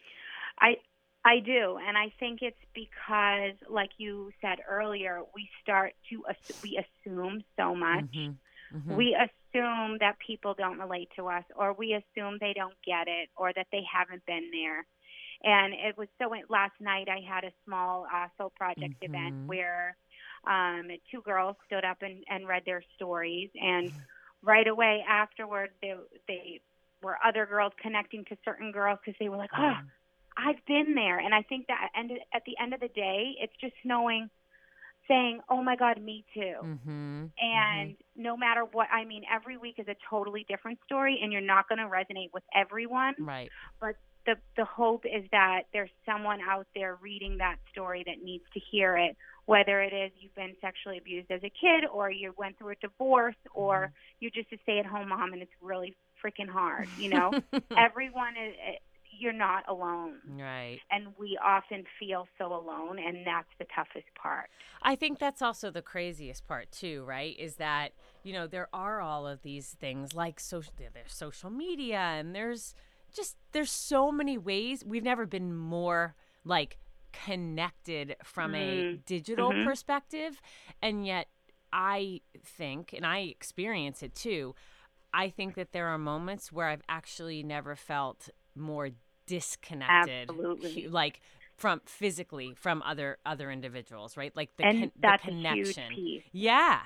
I 0.59 0.77
I 1.23 1.39
do, 1.39 1.77
and 1.77 1.97
I 1.97 2.11
think 2.19 2.41
it's 2.41 2.57
because, 2.73 3.53
like 3.69 3.91
you 3.97 4.31
said 4.41 4.59
earlier, 4.67 5.21
we 5.35 5.49
start 5.61 5.93
to 6.09 6.23
we 6.63 6.83
assume 6.83 7.43
so 7.57 7.75
much. 7.75 8.05
Mm-hmm. 8.05 8.77
Mm-hmm. 8.77 8.95
We 8.95 9.15
assume 9.15 9.97
that 9.99 10.17
people 10.25 10.55
don't 10.57 10.79
relate 10.79 11.09
to 11.17 11.27
us, 11.27 11.43
or 11.55 11.73
we 11.73 11.93
assume 11.93 12.37
they 12.39 12.53
don't 12.53 12.73
get 12.85 13.07
it, 13.07 13.29
or 13.35 13.51
that 13.53 13.67
they 13.71 13.83
haven't 13.91 14.25
been 14.25 14.49
there. 14.51 14.85
And 15.43 15.73
it 15.73 15.97
was 15.97 16.07
so. 16.17 16.31
Last 16.49 16.79
night, 16.79 17.07
I 17.09 17.19
had 17.27 17.43
a 17.43 17.51
small 17.65 18.07
uh, 18.13 18.27
soul 18.37 18.51
project 18.55 19.01
mm-hmm. 19.01 19.13
event 19.13 19.47
where 19.47 19.97
um, 20.47 20.87
two 21.11 21.21
girls 21.21 21.55
stood 21.67 21.85
up 21.85 21.97
and, 22.01 22.23
and 22.29 22.47
read 22.47 22.63
their 22.65 22.83
stories, 22.95 23.49
and 23.55 23.89
mm-hmm. 23.89 23.99
right 24.47 24.67
away 24.67 25.03
afterwards, 25.07 25.73
they 25.81 25.93
they 26.27 26.61
were 27.01 27.17
other 27.23 27.45
girls 27.45 27.73
connecting 27.81 28.25
to 28.25 28.37
certain 28.45 28.71
girls 28.71 28.99
because 29.03 29.17
they 29.19 29.29
were 29.29 29.37
like, 29.37 29.49
oh 29.57 29.73
I've 30.37 30.63
been 30.65 30.95
there, 30.95 31.19
and 31.19 31.33
I 31.33 31.41
think 31.43 31.67
that 31.67 31.89
and 31.95 32.11
at 32.33 32.43
the 32.45 32.55
end 32.61 32.73
of 32.73 32.79
the 32.79 32.87
day, 32.87 33.35
it's 33.39 33.53
just 33.59 33.73
knowing, 33.83 34.29
saying, 35.07 35.41
"Oh 35.49 35.61
my 35.61 35.75
God, 35.75 36.01
me 36.01 36.23
too." 36.33 36.55
Mm-hmm. 36.63 37.25
And 37.39 37.91
mm-hmm. 37.91 38.21
no 38.21 38.37
matter 38.37 38.63
what, 38.71 38.87
I 38.91 39.05
mean, 39.05 39.23
every 39.31 39.57
week 39.57 39.75
is 39.77 39.87
a 39.87 39.95
totally 40.09 40.45
different 40.47 40.79
story, 40.85 41.19
and 41.21 41.31
you're 41.31 41.41
not 41.41 41.67
going 41.67 41.79
to 41.79 41.85
resonate 41.85 42.29
with 42.33 42.43
everyone. 42.55 43.15
Right. 43.19 43.49
But 43.79 43.95
the 44.25 44.35
the 44.55 44.65
hope 44.65 45.05
is 45.05 45.25
that 45.31 45.63
there's 45.73 45.89
someone 46.05 46.39
out 46.41 46.67
there 46.75 46.97
reading 47.01 47.37
that 47.39 47.57
story 47.71 48.03
that 48.05 48.23
needs 48.23 48.45
to 48.53 48.59
hear 48.59 48.97
it, 48.97 49.17
whether 49.45 49.81
it 49.81 49.93
is 49.93 50.11
you've 50.19 50.35
been 50.35 50.55
sexually 50.61 50.97
abused 50.97 51.31
as 51.31 51.41
a 51.43 51.49
kid, 51.49 51.87
or 51.91 52.11
you 52.11 52.33
went 52.37 52.57
through 52.57 52.71
a 52.71 52.75
divorce, 52.75 53.35
or 53.53 53.75
mm-hmm. 53.75 53.93
you're 54.19 54.31
just 54.31 54.51
a 54.53 54.57
stay-at-home 54.63 55.09
mom 55.09 55.33
and 55.33 55.41
it's 55.41 55.51
really 55.61 55.95
freaking 56.23 56.49
hard. 56.49 56.87
You 56.97 57.09
know, 57.15 57.31
everyone 57.75 58.33
is 58.37 58.55
you're 59.21 59.33
not 59.33 59.63
alone. 59.67 60.15
Right. 60.27 60.79
And 60.89 61.07
we 61.17 61.37
often 61.43 61.83
feel 61.99 62.27
so 62.37 62.47
alone, 62.47 62.97
and 62.97 63.25
that's 63.25 63.47
the 63.59 63.65
toughest 63.75 64.07
part. 64.21 64.49
I 64.81 64.95
think 64.95 65.19
that's 65.19 65.41
also 65.41 65.69
the 65.69 65.81
craziest 65.81 66.47
part, 66.47 66.71
too, 66.71 67.03
right? 67.05 67.37
Is 67.37 67.55
that, 67.55 67.91
you 68.23 68.33
know, 68.33 68.47
there 68.47 68.67
are 68.73 68.99
all 68.99 69.27
of 69.27 69.43
these 69.43 69.75
things 69.79 70.13
like 70.13 70.39
social, 70.39 70.73
there's 70.77 71.13
social 71.13 71.49
media, 71.49 71.99
and 71.99 72.35
there's 72.35 72.73
just, 73.13 73.37
there's 73.51 73.71
so 73.71 74.11
many 74.11 74.37
ways. 74.37 74.83
We've 74.85 75.03
never 75.03 75.25
been 75.25 75.55
more 75.55 76.15
like 76.43 76.77
connected 77.11 78.15
from 78.23 78.53
mm. 78.53 78.93
a 78.93 78.97
digital 78.97 79.51
mm-hmm. 79.51 79.67
perspective. 79.67 80.41
And 80.81 81.05
yet, 81.05 81.27
I 81.71 82.21
think, 82.43 82.93
and 82.93 83.05
I 83.05 83.19
experience 83.19 84.03
it 84.03 84.15
too. 84.15 84.55
I 85.13 85.29
think 85.29 85.55
that 85.55 85.73
there 85.73 85.87
are 85.87 85.97
moments 85.97 86.51
where 86.51 86.67
I've 86.67 86.83
actually 86.87 87.43
never 87.43 87.75
felt 87.75 88.29
more 88.55 88.89
disconnected 89.25 90.29
Absolutely. 90.29 90.87
like 90.87 91.21
from 91.55 91.79
physically 91.85 92.53
from 92.55 92.81
other 92.81 93.17
other 93.25 93.51
individuals 93.51 94.17
right 94.17 94.35
like 94.35 94.49
the, 94.57 94.65
and 94.65 94.79
con- 94.79 94.91
that's 94.99 95.23
the 95.23 95.31
connection 95.31 95.83
a 95.83 95.95
huge 95.95 96.23
piece. 96.23 96.23
yeah 96.33 96.79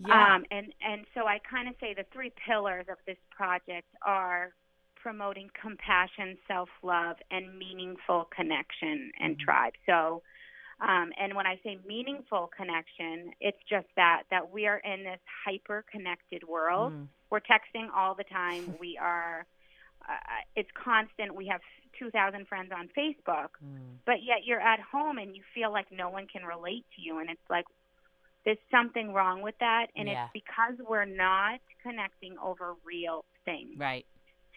yeah 0.00 0.34
um, 0.34 0.44
and 0.50 0.74
and 0.82 1.06
so 1.14 1.26
i 1.26 1.38
kind 1.48 1.68
of 1.68 1.74
say 1.80 1.94
the 1.94 2.04
three 2.12 2.32
pillars 2.44 2.86
of 2.90 2.96
this 3.06 3.16
project 3.30 3.86
are 4.04 4.52
promoting 5.06 5.48
compassion 5.60 6.36
self-love 6.48 7.16
and 7.30 7.56
meaningful 7.58 8.28
connection 8.34 9.12
and 9.20 9.36
mm-hmm. 9.36 9.44
tribe 9.44 9.72
so 9.86 10.22
um, 10.80 11.10
and 11.18 11.34
when 11.34 11.46
I 11.46 11.58
say 11.64 11.78
meaningful 11.86 12.50
connection, 12.54 13.32
it's 13.40 13.56
just 13.66 13.86
that 13.96 14.24
that 14.30 14.52
we 14.52 14.66
are 14.66 14.76
in 14.76 15.04
this 15.04 15.20
hyper 15.42 15.86
connected 15.90 16.46
world. 16.46 16.92
Mm. 16.92 17.06
We're 17.30 17.40
texting 17.40 17.88
all 17.96 18.14
the 18.14 18.24
time. 18.24 18.74
we 18.80 18.98
are 19.00 19.46
uh, 20.06 20.12
it's 20.54 20.68
constant. 20.74 21.34
We 21.34 21.46
have 21.46 21.60
2,000 21.98 22.46
friends 22.46 22.70
on 22.76 22.88
Facebook, 22.96 23.56
mm. 23.64 23.96
but 24.04 24.16
yet 24.22 24.44
you're 24.44 24.60
at 24.60 24.80
home 24.80 25.18
and 25.18 25.34
you 25.34 25.42
feel 25.54 25.72
like 25.72 25.86
no 25.90 26.10
one 26.10 26.26
can 26.26 26.44
relate 26.44 26.84
to 26.96 27.02
you. 27.02 27.18
And 27.18 27.30
it's 27.30 27.40
like, 27.50 27.64
there's 28.44 28.58
something 28.70 29.12
wrong 29.12 29.42
with 29.42 29.56
that. 29.60 29.86
And 29.96 30.08
yeah. 30.08 30.26
it's 30.26 30.44
because 30.44 30.74
we're 30.86 31.06
not 31.06 31.60
connecting 31.82 32.36
over 32.38 32.74
real 32.84 33.24
things. 33.44 33.78
Right. 33.78 34.06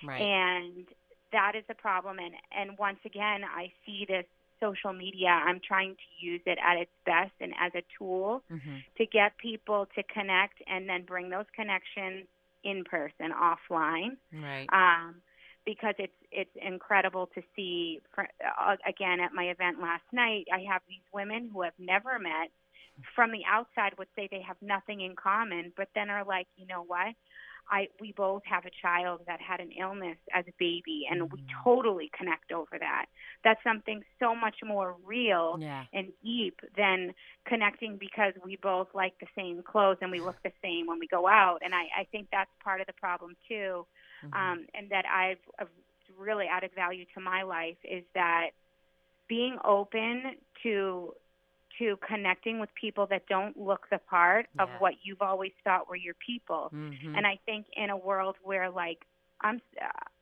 Right. 0.06 0.22
And 0.22 0.88
that 1.32 1.54
is 1.56 1.64
a 1.70 1.76
problem. 1.76 2.18
And, 2.20 2.34
and 2.58 2.78
once 2.78 3.00
again, 3.06 3.42
I 3.44 3.72
see 3.86 4.06
this 4.08 4.26
social 4.60 4.94
media. 4.94 5.30
I'm 5.30 5.60
trying 5.66 5.96
to 5.96 6.26
use 6.26 6.42
it 6.46 6.58
at 6.64 6.78
its 6.78 6.92
best 7.06 7.32
and 7.40 7.54
as 7.60 7.72
a 7.76 7.84
tool 7.98 8.44
mm-hmm. 8.52 8.78
to 8.98 9.06
get 9.06 9.38
people 9.38 9.88
to 9.96 10.04
connect 10.04 10.62
and 10.68 10.88
then 10.88 11.04
bring 11.04 11.30
those 11.30 11.46
connections 11.56 12.26
in 12.64 12.84
person, 12.84 13.32
offline. 13.32 14.18
Right. 14.34 14.68
Um, 14.72 15.16
because 15.66 15.94
it's 16.00 16.14
it's 16.32 16.56
incredible 16.56 17.30
to 17.36 17.42
see. 17.56 18.02
For, 18.16 18.24
uh, 18.24 18.76
again, 18.88 19.20
at 19.20 19.34
my 19.34 19.46
event 19.46 19.80
last 19.82 20.04
night, 20.12 20.48
I 20.52 20.66
have 20.72 20.82
these 20.88 21.04
women 21.14 21.50
who 21.54 21.62
have 21.62 21.74
never 21.78 22.18
met. 22.20 22.50
From 23.16 23.32
the 23.32 23.44
outside, 23.50 23.98
would 23.98 24.10
say 24.14 24.28
they 24.30 24.42
have 24.42 24.58
nothing 24.62 25.00
in 25.00 25.16
common, 25.16 25.72
but 25.78 25.88
then 25.96 26.10
are 26.10 26.26
like, 26.26 26.48
you 26.58 26.68
know 26.68 26.84
what? 26.86 27.16
I 27.70 27.88
we 28.00 28.14
both 28.14 28.44
have 28.46 28.66
a 28.66 28.72
child 28.82 29.22
that 29.28 29.40
had 29.42 29.60
an 29.60 29.72
illness 29.72 30.18
as 30.34 30.46
a 30.48 30.54
baby, 30.60 31.04
and 31.10 31.32
we 31.32 31.44
totally 31.64 32.10
connect 32.18 32.52
over 32.52 32.78
that. 32.80 33.06
That's 33.44 33.62
something 33.64 34.04
so 34.20 34.36
much 34.36 34.56
more 34.66 34.96
real 35.06 35.58
yeah. 35.60 35.84
and 35.94 36.08
deep 36.24 36.60
than 36.76 37.14
connecting 37.46 37.98
because 37.98 38.34
we 38.44 38.58
both 38.62 38.88
like 38.94 39.14
the 39.20 39.28
same 39.36 39.64
clothes 39.64 39.98
and 40.02 40.12
we 40.12 40.20
look 40.20 40.38
the 40.44 40.52
same 40.64 40.88
when 40.88 41.00
we 41.00 41.08
go 41.08 41.28
out. 41.28 41.60
And 41.64 41.74
I, 41.74 42.02
I 42.02 42.04
think 42.12 42.28
that's 42.32 42.52
part 42.64 42.82
of 42.82 42.88
the 42.88 42.94
problem 42.94 43.36
too 43.48 43.86
mm-hmm. 44.26 44.34
um, 44.34 44.66
and 44.74 44.90
that 44.90 45.06
I've, 45.06 45.38
I've 45.60 45.68
really 46.18 46.46
added 46.52 46.72
value 46.76 47.06
to 47.16 47.22
my 47.22 47.44
life 47.44 47.78
is 47.84 48.04
that 48.16 48.50
being 49.28 49.58
open 49.64 50.36
to 50.64 51.14
to 51.80 51.98
connecting 52.08 52.60
with 52.60 52.70
people 52.80 53.08
that 53.08 53.26
don't 53.28 53.58
look 53.58 53.88
the 53.90 53.98
part 53.98 54.48
yeah. 54.56 54.64
of 54.64 54.70
what 54.80 54.94
you've 55.04 55.22
always 55.22 55.52
thought 55.64 55.90
were 55.90 55.96
your 55.96 56.16
people. 56.26 56.70
Mm-hmm. 56.74 57.16
And 57.16 57.26
I 57.26 57.40
think 57.46 57.66
in 57.74 57.90
a 57.90 57.98
world 57.98 58.36
where 58.44 58.70
like 58.70 59.00
I'm 59.42 59.62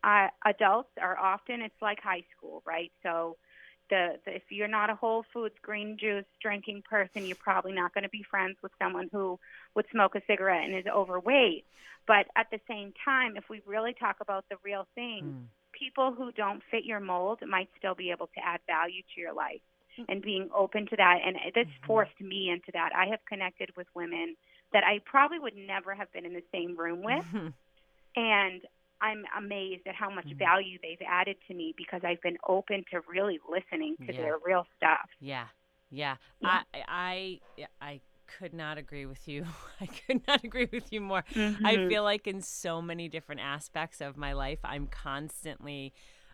uh, 0.03 0.27
adults 0.45 0.91
are 1.01 1.17
often 1.17 1.61
it's 1.61 1.81
like 1.81 1.99
high 2.01 2.23
school, 2.35 2.63
right? 2.65 2.91
So 3.03 3.37
the, 3.89 4.19
the 4.25 4.35
if 4.35 4.43
you're 4.49 4.67
not 4.67 4.89
a 4.89 4.95
Whole 4.95 5.25
Foods 5.33 5.55
green 5.61 5.97
juice 5.99 6.25
drinking 6.41 6.83
person, 6.89 7.25
you're 7.25 7.35
probably 7.35 7.73
not 7.73 7.93
going 7.93 8.03
to 8.03 8.09
be 8.09 8.23
friends 8.29 8.57
with 8.61 8.71
someone 8.81 9.09
who 9.11 9.39
would 9.75 9.85
smoke 9.91 10.15
a 10.15 10.21
cigarette 10.27 10.65
and 10.65 10.75
is 10.75 10.85
overweight. 10.85 11.65
But 12.05 12.27
at 12.35 12.49
the 12.51 12.59
same 12.69 12.93
time, 13.03 13.35
if 13.35 13.49
we 13.49 13.61
really 13.65 13.93
talk 13.93 14.17
about 14.21 14.45
the 14.49 14.55
real 14.63 14.87
thing, 14.95 15.23
mm. 15.23 15.77
people 15.77 16.13
who 16.13 16.31
don't 16.31 16.61
fit 16.71 16.85
your 16.85 17.01
mold 17.01 17.39
might 17.47 17.69
still 17.77 17.95
be 17.95 18.11
able 18.11 18.27
to 18.27 18.45
add 18.45 18.61
value 18.65 19.01
to 19.13 19.21
your 19.21 19.33
life. 19.33 19.61
Mm. 19.97 20.05
And 20.09 20.21
being 20.21 20.49
open 20.55 20.87
to 20.87 20.95
that, 20.95 21.19
and 21.25 21.35
this 21.55 21.65
mm-hmm. 21.65 21.85
forced 21.85 22.19
me 22.21 22.49
into 22.49 22.71
that. 22.73 22.89
I 22.95 23.07
have 23.07 23.19
connected 23.27 23.71
with 23.75 23.87
women 23.95 24.35
that 24.73 24.83
I 24.83 24.99
probably 25.05 25.39
would 25.39 25.55
never 25.55 25.95
have 25.95 26.11
been 26.11 26.25
in 26.25 26.33
the 26.33 26.43
same 26.51 26.77
room 26.77 27.01
with, 27.01 27.25
mm-hmm. 27.25 27.47
and 28.15 28.61
I'm 29.01 29.23
amazed 29.37 29.87
at 29.87 29.95
how 29.95 30.09
much 30.09 30.25
mm-hmm. 30.25 30.37
value 30.37 30.77
they've 30.81 31.05
added 31.07 31.37
to 31.47 31.53
me 31.53 31.73
because 31.77 32.01
I've 32.03 32.21
been 32.21 32.37
open 32.47 32.83
to 32.91 33.01
really 33.07 33.39
listening 33.49 33.95
to 34.05 34.13
yeah. 34.13 34.21
their 34.21 34.37
real 34.43 34.65
stuff. 34.75 35.09
Yeah. 35.19 35.45
Yeah. 35.89 36.15
yeah. 36.41 36.61
I 36.73 37.39
I 37.51 37.65
I 37.81 38.01
could 38.39 38.53
not 38.53 38.77
agree 38.77 39.05
with 39.05 39.27
you. 39.27 39.45
I 39.81 39.85
could 39.85 40.21
not 40.27 40.43
agree 40.43 40.67
with 40.71 40.91
you 40.91 41.01
more. 41.01 41.23
Mm-hmm. 41.33 41.65
I 41.65 41.87
feel 41.87 42.03
like 42.03 42.27
in 42.27 42.41
so 42.41 42.81
many 42.81 43.07
different 43.07 43.41
aspects 43.41 44.01
of 44.01 44.17
my 44.17 44.33
life 44.33 44.59
I'm 44.63 44.87
constantly 44.87 45.93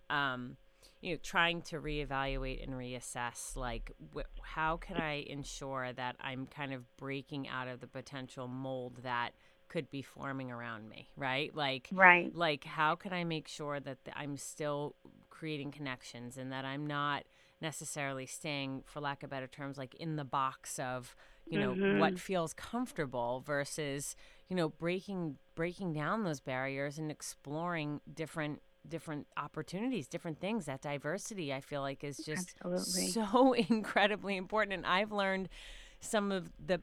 um 0.09 0.57
you 1.03 1.11
know 1.11 1.19
trying 1.21 1.61
to 1.61 1.79
reevaluate 1.79 2.63
and 2.63 2.73
reassess 2.73 3.55
like 3.55 3.91
wh- 4.15 4.41
how 4.41 4.77
can 4.77 4.97
I 4.97 5.25
ensure 5.27 5.91
that 5.93 6.15
I'm 6.19 6.47
kind 6.47 6.73
of 6.73 6.83
breaking 6.97 7.47
out 7.47 7.67
of 7.67 7.81
the 7.81 7.87
potential 7.87 8.47
mold 8.47 8.99
that 9.03 9.31
could 9.67 9.89
be 9.89 10.03
forming 10.03 10.51
around 10.51 10.87
me, 10.87 11.09
right? 11.17 11.53
Like, 11.55 11.89
right. 11.91 12.33
Like, 12.35 12.63
how 12.63 12.95
can 12.95 13.11
I 13.11 13.23
make 13.23 13.47
sure 13.47 13.79
that 13.79 13.97
I'm 14.15 14.37
still 14.37 14.95
creating 15.31 15.71
connections 15.71 16.37
and 16.37 16.51
that 16.51 16.63
I'm 16.63 16.85
not 16.85 17.23
necessarily 17.59 18.27
staying, 18.27 18.83
for 18.85 18.99
lack 18.99 19.23
of 19.23 19.31
better 19.31 19.47
terms, 19.47 19.77
like 19.77 19.95
in 19.95 20.15
the 20.15 20.23
box 20.23 20.77
of 20.77 21.15
you 21.45 21.59
know 21.59 21.73
mm-hmm. 21.73 21.99
what 21.99 22.17
feels 22.19 22.53
comfortable 22.53 23.43
versus 23.45 24.15
you 24.47 24.55
know 24.55 24.69
breaking 24.69 25.37
breaking 25.55 25.91
down 25.91 26.23
those 26.23 26.39
barriers 26.39 26.97
and 26.97 27.11
exploring 27.11 27.99
different 28.13 28.61
different 28.87 29.27
opportunities, 29.37 30.07
different 30.07 30.39
things. 30.39 30.65
That 30.65 30.81
diversity, 30.81 31.53
I 31.53 31.61
feel 31.61 31.81
like, 31.81 32.03
is 32.03 32.17
just 32.17 32.55
Absolutely. 32.63 33.07
so 33.11 33.53
incredibly 33.69 34.37
important. 34.37 34.73
And 34.73 34.85
I've 34.85 35.11
learned 35.11 35.49
some 35.99 36.31
of 36.31 36.51
the 36.63 36.81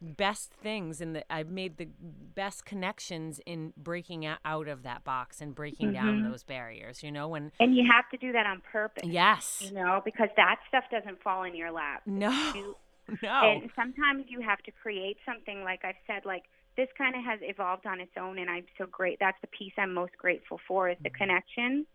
best 0.00 0.52
things 0.52 1.00
and 1.00 1.14
the 1.14 1.32
I've 1.32 1.50
made 1.50 1.76
the 1.76 1.86
best 2.34 2.64
connections 2.64 3.38
in 3.46 3.72
breaking 3.76 4.26
out 4.26 4.66
of 4.66 4.82
that 4.82 5.04
box 5.04 5.40
and 5.40 5.54
breaking 5.54 5.92
down 5.92 6.22
Mhm. 6.22 6.28
those 6.30 6.42
barriers, 6.42 7.04
you 7.04 7.12
know, 7.12 7.28
when 7.28 7.52
And 7.60 7.76
you 7.76 7.84
have 7.88 8.08
to 8.10 8.16
do 8.16 8.32
that 8.32 8.44
on 8.44 8.62
purpose. 8.62 9.04
yes. 9.06 9.62
You 9.64 9.72
know, 9.74 10.02
because 10.04 10.28
that 10.36 10.56
stuff 10.66 10.84
doesn't 10.90 11.22
fall 11.22 11.44
in 11.44 11.54
your 11.54 11.70
lap. 11.70 12.02
No. 12.06 12.30
You- 12.54 12.76
No. 13.22 13.42
And 13.42 13.70
sometimes 13.76 14.24
you 14.28 14.40
have 14.40 14.60
to 14.62 14.70
create 14.70 15.18
something 15.26 15.62
like 15.64 15.84
I've 15.84 15.96
said, 16.06 16.24
like 16.24 16.44
this 16.76 16.88
kind 16.96 17.14
of 17.14 17.22
has 17.24 17.38
evolved 17.42 17.86
on 17.86 18.00
its 18.00 18.12
own, 18.18 18.38
and 18.38 18.48
I'm 18.50 18.66
so 18.78 18.86
great. 18.86 19.18
That's 19.20 19.40
the 19.40 19.48
piece 19.48 19.72
I'm 19.78 19.92
most 19.92 20.16
grateful 20.18 20.58
for 20.66 20.88
is 20.88 20.96
the 21.02 21.10
Mm-hmm. 21.10 21.16
connection. 21.16 21.86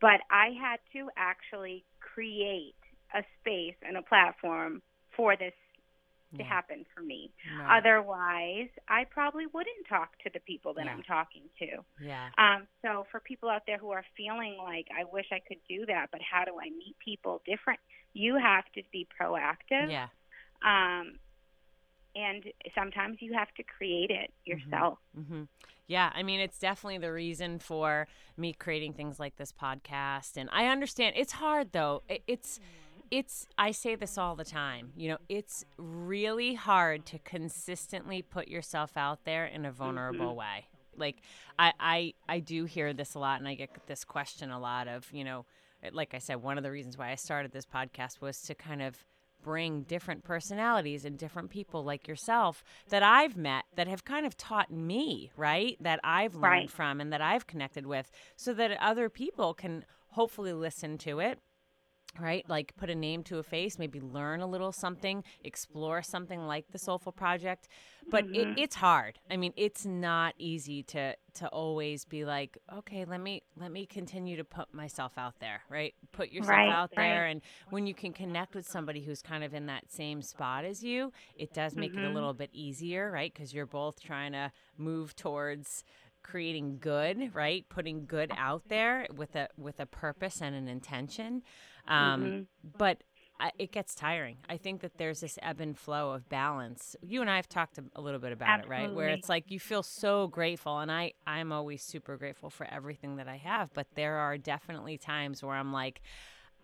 But 0.00 0.20
I 0.30 0.48
had 0.60 0.78
to 0.92 1.08
actually 1.16 1.84
create 2.00 2.74
a 3.14 3.22
space 3.40 3.76
and 3.86 3.96
a 3.96 4.02
platform 4.02 4.82
for 5.16 5.36
this 5.36 5.54
to 6.36 6.42
Yeah. 6.42 6.48
happen 6.48 6.84
for 6.94 7.00
me. 7.02 7.32
Right. 7.58 7.78
Otherwise, 7.78 8.68
I 8.88 9.04
probably 9.04 9.46
wouldn't 9.46 9.86
talk 9.88 10.18
to 10.24 10.30
the 10.30 10.40
people 10.40 10.74
that 10.74 10.84
Yeah. 10.86 10.92
I'm 10.92 11.02
talking 11.04 11.48
to. 11.60 11.84
yeah. 12.00 12.28
Um, 12.36 12.66
so 12.82 13.06
for 13.10 13.20
people 13.20 13.48
out 13.48 13.64
there 13.66 13.78
who 13.78 13.90
are 13.92 14.04
feeling 14.16 14.58
like 14.58 14.88
I 14.90 15.04
wish 15.04 15.26
I 15.32 15.38
could 15.40 15.60
do 15.68 15.86
that, 15.86 16.10
but 16.10 16.20
how 16.20 16.44
do 16.44 16.58
I 16.60 16.68
meet 16.70 16.96
people 16.98 17.42
different? 17.46 17.80
You 18.12 18.36
have 18.36 18.64
to 18.72 18.82
be 18.92 19.06
proactive. 19.18 19.88
Yeah. 19.90 20.08
Um, 20.62 21.18
and 22.16 22.44
sometimes 22.74 23.18
you 23.20 23.34
have 23.34 23.52
to 23.56 23.62
create 23.62 24.10
it 24.10 24.32
yourself. 24.44 24.98
hmm 25.14 25.42
Yeah, 25.86 26.10
I 26.14 26.22
mean, 26.22 26.40
it's 26.40 26.58
definitely 26.58 26.98
the 26.98 27.12
reason 27.12 27.58
for 27.58 28.08
me 28.36 28.52
creating 28.52 28.94
things 28.94 29.20
like 29.20 29.36
this 29.36 29.52
podcast. 29.52 30.36
And 30.36 30.48
I 30.52 30.66
understand 30.66 31.14
it's 31.16 31.32
hard 31.32 31.72
though. 31.72 32.02
It's, 32.26 32.58
it's. 33.10 33.46
I 33.56 33.70
say 33.70 33.94
this 33.94 34.18
all 34.18 34.34
the 34.34 34.44
time. 34.44 34.92
You 34.96 35.10
know, 35.10 35.18
it's 35.28 35.64
really 35.78 36.54
hard 36.54 37.06
to 37.06 37.18
consistently 37.18 38.22
put 38.22 38.48
yourself 38.48 38.96
out 38.96 39.24
there 39.24 39.46
in 39.46 39.64
a 39.64 39.70
vulnerable 39.72 40.34
way. 40.34 40.66
Like, 40.96 41.16
I, 41.58 41.72
I, 41.78 42.14
I 42.28 42.38
do 42.40 42.64
hear 42.64 42.92
this 42.94 43.14
a 43.14 43.18
lot, 43.18 43.38
and 43.38 43.46
I 43.46 43.54
get 43.54 43.70
this 43.86 44.02
question 44.02 44.50
a 44.50 44.58
lot 44.58 44.88
of, 44.88 45.06
you 45.12 45.24
know, 45.24 45.44
like 45.92 46.14
I 46.14 46.18
said, 46.18 46.42
one 46.42 46.56
of 46.56 46.64
the 46.64 46.70
reasons 46.70 46.96
why 46.96 47.10
I 47.12 47.16
started 47.16 47.52
this 47.52 47.66
podcast 47.66 48.20
was 48.20 48.40
to 48.42 48.54
kind 48.54 48.80
of 48.82 48.96
bring 49.46 49.82
different 49.82 50.24
personalities 50.24 51.04
and 51.04 51.16
different 51.16 51.50
people 51.50 51.84
like 51.84 52.08
yourself 52.08 52.64
that 52.88 53.04
I've 53.04 53.36
met 53.36 53.62
that 53.76 53.86
have 53.86 54.04
kind 54.04 54.26
of 54.26 54.36
taught 54.36 54.72
me, 54.72 55.30
right? 55.36 55.76
That 55.80 56.00
I've 56.02 56.34
learned 56.34 56.42
Right. 56.42 56.70
from 56.70 57.00
and 57.00 57.12
that 57.12 57.22
I've 57.22 57.46
connected 57.46 57.86
with 57.86 58.10
so 58.34 58.52
that 58.54 58.76
other 58.82 59.08
people 59.08 59.54
can 59.54 59.84
hopefully 60.08 60.52
listen 60.52 60.98
to 60.98 61.20
it. 61.20 61.38
Right, 62.20 62.48
like 62.48 62.76
put 62.76 62.90
a 62.90 62.94
name 62.94 63.22
to 63.24 63.38
a 63.38 63.42
face, 63.42 63.78
maybe 63.78 64.00
learn 64.00 64.40
a 64.40 64.46
little 64.46 64.72
something, 64.72 65.24
explore 65.44 66.02
something 66.02 66.46
like 66.46 66.66
the 66.72 66.78
Soulful 66.78 67.12
Project. 67.12 67.68
But 68.08 68.26
it, 68.26 68.46
mm-hmm. 68.46 68.58
it's 68.58 68.76
hard. 68.76 69.18
I 69.30 69.36
mean, 69.36 69.52
it's 69.56 69.84
not 69.84 70.34
easy 70.38 70.82
to 70.84 71.16
to 71.34 71.48
always 71.48 72.04
be 72.04 72.24
like, 72.24 72.56
okay, 72.72 73.04
let 73.04 73.20
me 73.20 73.42
let 73.56 73.72
me 73.72 73.84
continue 73.86 74.36
to 74.36 74.44
put 74.44 74.72
myself 74.72 75.12
out 75.18 75.34
there. 75.40 75.62
Right, 75.68 75.94
put 76.12 76.30
yourself 76.30 76.50
Right, 76.50 76.70
out 76.70 76.92
there, 76.94 77.22
right. 77.22 77.30
and 77.30 77.42
when 77.70 77.86
you 77.86 77.94
can 77.94 78.12
connect 78.12 78.54
with 78.54 78.66
somebody 78.66 79.00
who's 79.00 79.22
kind 79.22 79.44
of 79.44 79.54
in 79.54 79.66
that 79.66 79.90
same 79.90 80.22
spot 80.22 80.64
as 80.64 80.82
you, 80.82 81.12
it 81.36 81.52
does 81.52 81.74
make 81.76 81.92
it 81.92 81.98
a 81.98 82.00
mm-hmm. 82.00 82.14
little 82.14 82.34
bit 82.34 82.50
easier, 82.52 83.10
right? 83.10 83.32
Because 83.32 83.52
you're 83.52 83.66
both 83.66 84.00
trying 84.00 84.32
to 84.32 84.52
move 84.78 85.14
towards 85.16 85.84
creating 86.26 86.78
good, 86.80 87.34
right? 87.34 87.64
Putting 87.68 88.04
good 88.06 88.32
out 88.36 88.68
there 88.68 89.06
with 89.14 89.36
a 89.36 89.48
with 89.56 89.80
a 89.80 89.86
purpose 89.86 90.40
and 90.42 90.54
an 90.54 90.68
intention. 90.68 91.42
Um, 91.88 92.36
But 92.76 93.02
I, 93.38 93.52
it 93.58 93.70
gets 93.72 93.94
tiring. 93.94 94.38
I 94.48 94.56
think 94.56 94.80
that 94.80 94.96
there's 94.98 95.20
this 95.20 95.38
ebb 95.42 95.60
and 95.60 95.76
flow 95.78 96.12
of 96.12 96.28
balance. 96.28 96.96
You 97.02 97.20
and 97.20 97.30
I 97.30 97.36
have 97.36 97.48
talked 97.48 97.78
a, 97.78 98.00
little 98.00 98.20
bit 98.20 98.32
about 98.32 98.60
it, 98.60 98.66
right? 98.68 98.92
Where 98.92 99.08
it's 99.10 99.28
like 99.28 99.50
you 99.50 99.60
feel 99.60 99.82
so 99.82 100.28
grateful, 100.28 100.78
and 100.78 100.90
I 100.90 101.12
I'm 101.26 101.52
always 101.52 101.82
super 101.82 102.16
grateful 102.16 102.50
for 102.50 102.66
everything 102.70 103.16
that 103.16 103.28
I 103.28 103.36
have. 103.36 103.72
But 103.74 103.88
there 103.94 104.16
are 104.16 104.38
definitely 104.38 104.98
times 104.98 105.42
where 105.42 105.54
I'm 105.54 105.72
like, 105.72 106.00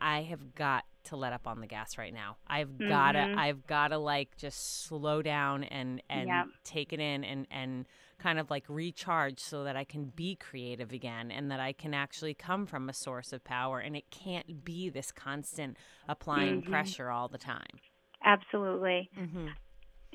I 0.00 0.22
have 0.22 0.54
got 0.54 0.84
to 1.04 1.16
let 1.16 1.32
up 1.32 1.46
on 1.46 1.60
the 1.60 1.66
gas 1.66 1.98
right 1.98 2.12
now. 2.14 2.36
I've 2.46 2.84
gotta 2.84 3.28
Mhm. 3.28 3.34
I've 3.34 3.66
gotta 3.66 3.98
like 3.98 4.36
just 4.36 4.84
slow 4.84 5.22
down 5.22 5.64
and 5.64 6.02
and 6.08 6.28
Yep. 6.28 6.46
take 6.64 6.92
it 6.92 7.00
in 7.00 7.24
and 7.24 7.46
and 7.50 7.86
kind 8.22 8.38
of 8.38 8.50
like 8.50 8.64
recharge 8.68 9.40
so 9.40 9.64
that 9.64 9.76
I 9.76 9.84
can 9.84 10.04
be 10.14 10.36
creative 10.36 10.92
again 10.92 11.30
and 11.30 11.50
that 11.50 11.60
I 11.60 11.72
can 11.72 11.92
actually 11.94 12.34
come 12.34 12.66
from 12.66 12.88
a 12.88 12.92
source 12.92 13.32
of 13.32 13.42
power 13.44 13.80
and 13.80 13.96
it 13.96 14.10
can't 14.10 14.64
be 14.64 14.88
this 14.88 15.10
constant 15.10 15.76
applying 16.08 16.62
Mhm. 16.62 16.70
pressure 16.70 17.10
all 17.10 17.28
the 17.28 17.38
time. 17.38 17.80
Absolutely. 18.24 19.10
Mm-hmm. 19.18 19.48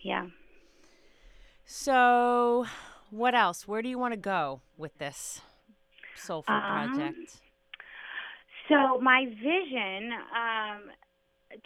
Yeah. 0.03 0.27
So, 1.65 2.65
what 3.09 3.35
else? 3.35 3.67
Where 3.67 3.81
do 3.81 3.89
you 3.89 3.97
want 3.99 4.13
to 4.13 4.19
go 4.19 4.61
with 4.77 4.97
this 4.97 5.41
soulful 6.15 6.53
Um, 6.53 6.61
project? 6.61 7.41
So 8.69 8.99
my 9.01 9.25
vision, 9.25 10.11
um, 10.13 10.91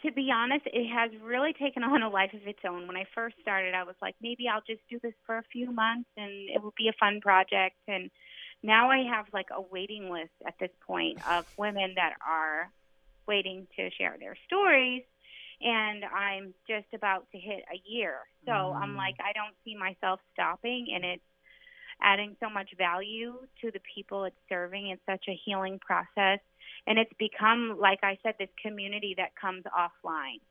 to 0.04 0.12
be 0.12 0.30
honest, 0.34 0.65
it 0.67 0.88
has 0.94 1.12
really 1.24 1.54
taken 1.54 1.84
on 1.84 2.04
a 2.04 2.10
life 2.10 2.34
of 2.34 2.48
its 2.48 2.60
own. 2.67 2.88
When 2.88 2.98
I 2.98 3.06
first 3.15 3.36
started, 3.41 3.74
I 3.74 3.84
was 3.84 3.96
like, 4.02 4.15
maybe 4.22 4.48
I'll 4.48 4.63
just 4.67 4.82
do 4.89 5.00
this 5.02 5.13
for 5.26 5.38
a 5.38 5.44
few 5.52 5.72
months 5.72 6.10
and 6.17 6.32
it 6.50 6.62
will 6.62 6.74
be 6.78 6.89
a 6.89 6.94
fun 7.00 7.20
project. 7.22 7.78
And 7.88 8.10
now 8.63 8.91
I 8.91 9.04
have 9.10 9.26
like 9.34 9.48
a 9.56 9.62
waiting 9.62 10.10
list 10.10 10.34
at 10.46 10.56
this 10.60 10.72
point 10.86 11.20
of 11.30 11.46
women 11.58 11.94
that 11.96 12.13
are 12.28 12.72
waiting 13.28 13.67
to 13.78 13.89
share 13.98 14.17
their 14.20 14.36
stories. 14.46 15.04
And 15.62 16.04
I'm 16.06 16.54
just 16.67 16.88
about 16.94 17.28
to 17.32 17.39
hit 17.39 17.63
a 17.72 17.82
year. 17.86 18.20
So 18.46 18.52
I'm 18.52 18.96
Mm. 18.96 18.98
like, 18.98 19.15
I 19.20 19.32
don't 19.34 19.56
see 19.63 19.76
myself 19.76 20.20
stopping. 20.34 20.88
And 20.94 21.06
it's 21.06 21.24
adding 22.02 22.36
so 22.39 22.50
much 22.50 22.70
value 22.78 23.34
to 23.62 23.72
the 23.72 23.80
people 23.96 24.26
it's 24.26 24.36
serving. 24.50 24.89
It's 24.89 25.02
such 25.06 25.26
a 25.30 25.39
healing 25.46 25.80
process. 25.80 26.39
And 26.88 26.98
it's 26.98 27.13
become, 27.20 27.78
like 27.80 28.00
I 28.04 28.17
said, 28.24 28.36
this 28.39 28.50
community 28.62 29.13
that 29.17 29.36
comes 29.39 29.63
offline. 29.65 30.41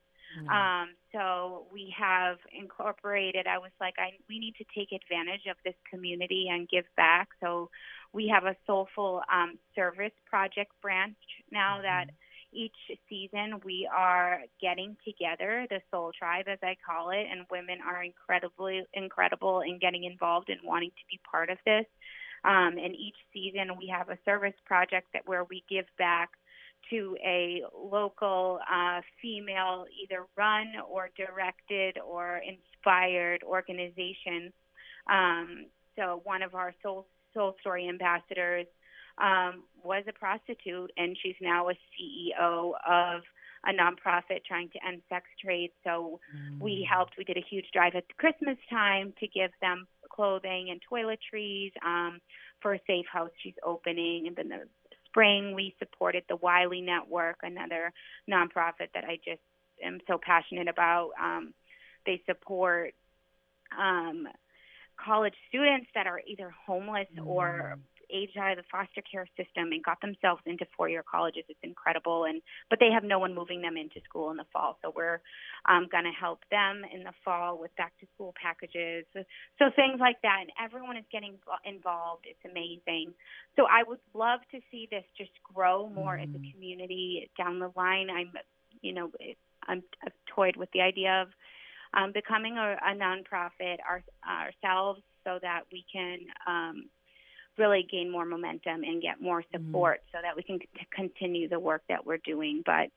Yeah. 0.45 0.83
Um, 0.83 0.91
so 1.13 1.67
we 1.73 1.93
have 1.99 2.39
incorporated. 2.53 3.47
I 3.47 3.59
was 3.59 3.73
like, 3.81 3.95
I 3.99 4.11
we 4.29 4.39
need 4.39 4.55
to 4.59 4.65
take 4.77 4.93
advantage 4.93 5.47
of 5.51 5.57
this 5.65 5.75
community 5.91 6.47
and 6.51 6.69
give 6.69 6.85
back. 6.97 7.29
So 7.41 7.69
we 8.13 8.29
have 8.29 8.45
a 8.45 8.55
soulful 8.67 9.23
um, 9.33 9.59
service 9.75 10.13
project 10.29 10.71
branch 10.83 11.17
now 11.51 11.83
that 11.83 12.07
each 12.53 12.77
season 13.09 13.61
we 13.65 13.89
are 13.93 14.41
getting 14.61 14.97
together, 15.05 15.67
the 15.71 15.81
Soul 15.91 16.13
Tribe, 16.17 16.47
as 16.49 16.59
I 16.63 16.77
call 16.85 17.11
it, 17.11 17.27
and 17.31 17.47
women 17.51 17.79
are 17.87 18.03
incredibly 18.03 18.83
incredible 18.93 19.61
in 19.61 19.79
getting 19.79 20.05
involved 20.05 20.49
and 20.49 20.61
wanting 20.65 20.91
to 20.91 21.05
be 21.11 21.21
part 21.31 21.51
of 21.51 21.59
this. 21.65 21.87
Um, 22.45 22.79
and 22.79 22.95
each 22.95 23.17
season 23.33 23.77
we 23.79 23.93
have 23.95 24.09
a 24.09 24.19
service 24.25 24.55
project 24.65 25.09
that 25.13 25.23
where 25.27 25.45
we 25.45 25.63
give 25.69 25.87
back 25.99 26.31
to 26.89 27.17
a 27.25 27.63
local 27.77 28.59
uh, 28.71 29.01
female, 29.21 29.85
either 30.03 30.27
run 30.37 30.73
or 30.89 31.11
directed 31.17 31.99
or 31.99 32.41
inspired 32.47 33.43
organization. 33.43 34.53
Um, 35.11 35.67
so 35.97 36.23
one 36.25 36.43
of 36.43 36.55
our 36.55 36.75
soul 36.83 37.07
soul 37.35 37.55
story 37.61 37.89
ambassadors 37.89 38.67
um, 39.19 39.65
was 39.83 40.05
a 40.09 40.13
prostitute, 40.13 40.91
and 40.97 41.17
she's 41.23 41.37
now 41.41 41.69
a 41.69 41.73
CEO 41.73 42.73
of 42.89 43.23
a 43.67 43.73
nonprofit 43.73 44.45
trying 44.47 44.71
to 44.71 44.79
end 44.87 45.03
sex 45.09 45.27
trade. 45.43 45.71
So 45.85 46.19
we 46.59 46.87
helped. 46.91 47.15
We 47.19 47.25
did 47.25 47.37
a 47.37 47.45
huge 47.49 47.67
drive 47.73 47.95
at 47.95 48.05
Christmas 48.17 48.57
time 48.71 49.13
to 49.21 49.29
give 49.29 49.51
them 49.61 49.87
clothing 50.11 50.69
and 50.71 50.81
toiletries 50.91 51.73
um, 51.85 52.21
for 52.61 52.75
a 52.75 52.81
safe 52.87 53.07
house 53.11 53.31
she's 53.43 53.55
opening, 53.65 54.27
and 54.27 54.37
then 54.37 54.49
the 54.49 54.67
spring 55.07 55.55
we 55.55 55.75
supported 55.79 56.25
the 56.29 56.37
Wiley 56.37 56.81
Network, 56.81 57.39
another 57.43 57.93
nonprofit 58.31 58.89
that 58.95 59.05
I 59.05 59.19
just 59.25 59.41
am 59.83 59.99
so 60.07 60.19
passionate 60.23 60.69
about. 60.69 61.11
Um, 61.21 61.55
they 62.07 62.23
support 62.27 62.95
um, 63.79 64.27
college 65.03 65.35
students 65.49 65.87
that 65.95 66.07
are 66.07 66.21
either 66.27 66.53
homeless 66.67 67.09
or 67.25 67.79
aged 68.13 68.37
out 68.37 68.53
of 68.53 68.59
the 68.59 68.65
foster 68.71 69.03
care 69.03 69.27
system 69.37 69.73
and 69.73 69.83
got 69.83 70.01
themselves 70.01 70.43
into 70.47 70.67
four-year 70.77 71.05
colleges. 71.11 71.45
It's 71.49 71.59
incredible, 71.63 72.25
and 72.25 72.43
but 72.69 72.79
they 72.81 72.91
have 72.93 73.05
no 73.05 73.19
one 73.19 73.35
moving 73.35 73.63
them 73.63 73.77
into 73.77 74.01
school 74.05 74.31
in 74.31 74.37
the 74.37 74.47
fall. 74.53 74.79
So 74.83 74.93
we're 74.95 75.21
um, 75.69 75.89
going 75.91 76.05
to 76.05 76.11
help 76.19 76.41
them 76.51 76.83
in 76.93 77.05
the 77.05 77.13
fall 77.25 77.59
with 77.59 77.75
back-to-school 77.77 78.35
packages, 78.41 79.05
so, 79.13 79.25
so 79.59 79.65
things 79.77 80.01
like 80.01 80.21
that. 80.23 80.39
And 80.43 80.51
everyone 80.63 80.97
is 80.97 81.05
getting 81.13 81.35
involved. 81.65 82.27
It's 82.27 82.45
amazing. 82.45 83.15
So 83.57 83.67
I 83.71 83.83
would 83.87 84.01
love 84.15 84.41
to 84.53 84.61
see 84.71 84.89
this 84.91 85.05
just 85.17 85.33
grow 85.43 85.89
more 85.89 86.17
as 86.17 86.29
a 86.31 86.53
community 86.53 87.31
down 87.37 87.59
the 87.59 87.73
line. 87.77 88.09
I'm, 88.11 88.33
you 88.83 88.93
know, 88.93 89.11
I'm 89.67 89.83
I've 90.05 90.13
toyed 90.35 90.57
with 90.57 90.71
the 90.73 90.81
idea 90.81 91.23
of 91.23 91.29
um, 91.93 92.13
becoming 92.13 92.57
a, 92.57 92.77
a 92.83 92.95
nonprofit 92.95 93.79
our, 93.87 94.03
ourselves 94.27 95.03
so 95.25 95.39
that 95.43 95.63
we 95.73 95.85
can 95.93 96.19
um, 96.47 96.85
really 97.59 97.87
gain 97.91 98.11
more 98.11 98.25
momentum 98.25 98.83
and 98.85 99.03
get 99.03 99.21
more 99.21 99.43
Mm-hmm. 99.43 99.67
support 99.67 100.01
so 100.13 100.19
that 100.23 100.37
we 100.37 100.43
can 100.43 100.59
c- 100.61 100.87
continue 100.91 101.49
the 101.49 101.59
work 101.59 101.83
that 101.89 102.05
we're 102.05 102.19
doing. 102.19 102.63
But 102.65 102.91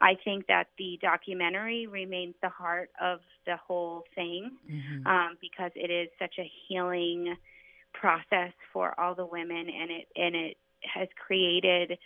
I 0.00 0.14
think 0.24 0.46
that 0.46 0.68
the 0.78 0.98
documentary 1.00 1.86
remains 1.86 2.34
the 2.42 2.48
heart 2.50 2.90
of 3.00 3.20
the 3.46 3.56
whole 3.56 4.04
thing 4.14 4.50
Mhm. 4.68 5.06
um, 5.06 5.38
because 5.40 5.72
it 5.74 5.90
is 5.90 6.08
such 6.18 6.38
a 6.38 6.50
healing 6.66 7.36
process 7.92 8.52
for 8.72 8.98
all 9.00 9.14
the 9.14 9.24
women, 9.26 9.68
and 9.70 9.90
it 9.90 10.08
and 10.16 10.34
it 10.36 10.58
has 10.82 11.08
created 11.16 11.98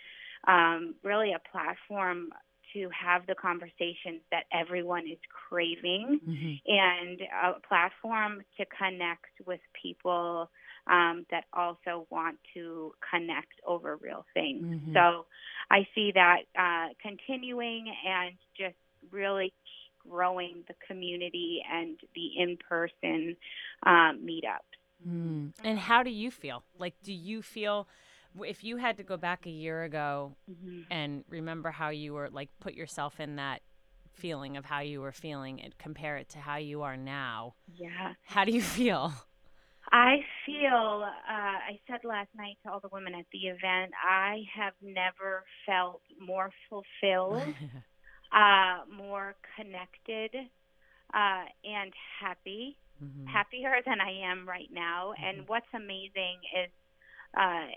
um, 0.47 0.95
really 1.03 1.33
a 1.33 1.39
platform 1.39 2.31
to 2.73 2.89
have 2.89 3.25
the 3.27 3.35
conversations 3.35 4.21
that 4.31 4.45
everyone 4.53 5.05
is 5.05 5.19
craving 5.29 6.19
Mhm. 6.25 6.61
and 6.65 7.21
a 7.21 7.59
platform 7.67 8.43
to 8.57 8.65
connect 8.65 9.41
with 9.45 9.59
people 9.73 10.49
um, 10.87 11.25
that 11.31 11.45
also 11.53 12.07
want 12.09 12.37
to 12.53 12.93
connect 13.09 13.53
over 13.65 13.97
real 13.97 14.25
things. 14.33 14.65
Mhm. 14.65 14.93
So 14.93 15.25
I 15.69 15.87
see 15.95 16.11
that 16.13 16.43
uh, 16.57 16.93
continuing 17.01 17.93
and 18.05 18.35
just 18.57 18.75
really 19.11 19.53
growing 20.07 20.63
the 20.67 20.73
community 20.87 21.61
and 21.71 21.99
the 22.15 22.27
in 22.41 22.57
person 22.57 23.35
um, 23.85 24.25
meetups. 24.25 24.77
Mm. 25.07 25.53
And 25.63 25.79
how 25.79 26.03
do 26.03 26.09
you 26.09 26.31
feel? 26.31 26.63
Like, 26.77 26.95
do 27.03 27.13
you 27.13 27.41
feel 27.41 27.87
if 28.41 28.63
you 28.63 28.77
had 28.77 28.97
to 28.97 29.03
go 29.03 29.17
back 29.17 29.45
a 29.45 29.49
year 29.49 29.83
ago 29.83 30.35
Mm-hmm. 30.49 30.81
and 30.89 31.23
remember 31.29 31.71
how 31.71 31.89
you 31.89 32.13
were, 32.13 32.29
like, 32.29 32.49
put 32.59 32.73
yourself 32.73 33.19
in 33.19 33.35
that 33.37 33.61
feeling 34.13 34.57
of 34.57 34.65
how 34.65 34.79
you 34.79 35.01
were 35.01 35.11
feeling 35.11 35.61
and 35.61 35.77
compare 35.77 36.17
it 36.17 36.29
to 36.29 36.39
how 36.39 36.57
you 36.57 36.81
are 36.83 36.97
now, 36.97 37.55
Yeah. 37.75 38.13
how 38.25 38.45
do 38.45 38.51
you 38.51 38.61
feel? 38.61 39.13
I 39.91 40.17
feel, 40.45 41.03
uh, 41.03 41.57
I 41.71 41.79
said 41.87 41.99
last 42.03 42.29
night 42.35 42.57
to 42.63 42.71
all 42.71 42.79
the 42.79 42.89
women 42.91 43.13
at 43.13 43.25
the 43.31 43.47
event, 43.47 43.91
I 44.01 44.43
have 44.55 44.73
never 44.81 45.43
felt 45.65 46.01
more 46.19 46.49
fulfilled, 46.69 47.41
uh, 48.31 48.85
more 48.89 49.35
connected, 49.57 50.31
uh, 51.13 51.45
and 51.65 51.93
happy, 52.21 52.77
Mhm. 53.03 53.27
happier 53.27 53.81
than 53.85 53.99
I 53.99 54.11
am 54.31 54.47
right 54.47 54.69
now. 54.71 55.13
And 55.13 55.47
what's 55.47 55.73
amazing 55.73 56.39
is, 56.63 56.71
uh, 57.33 57.67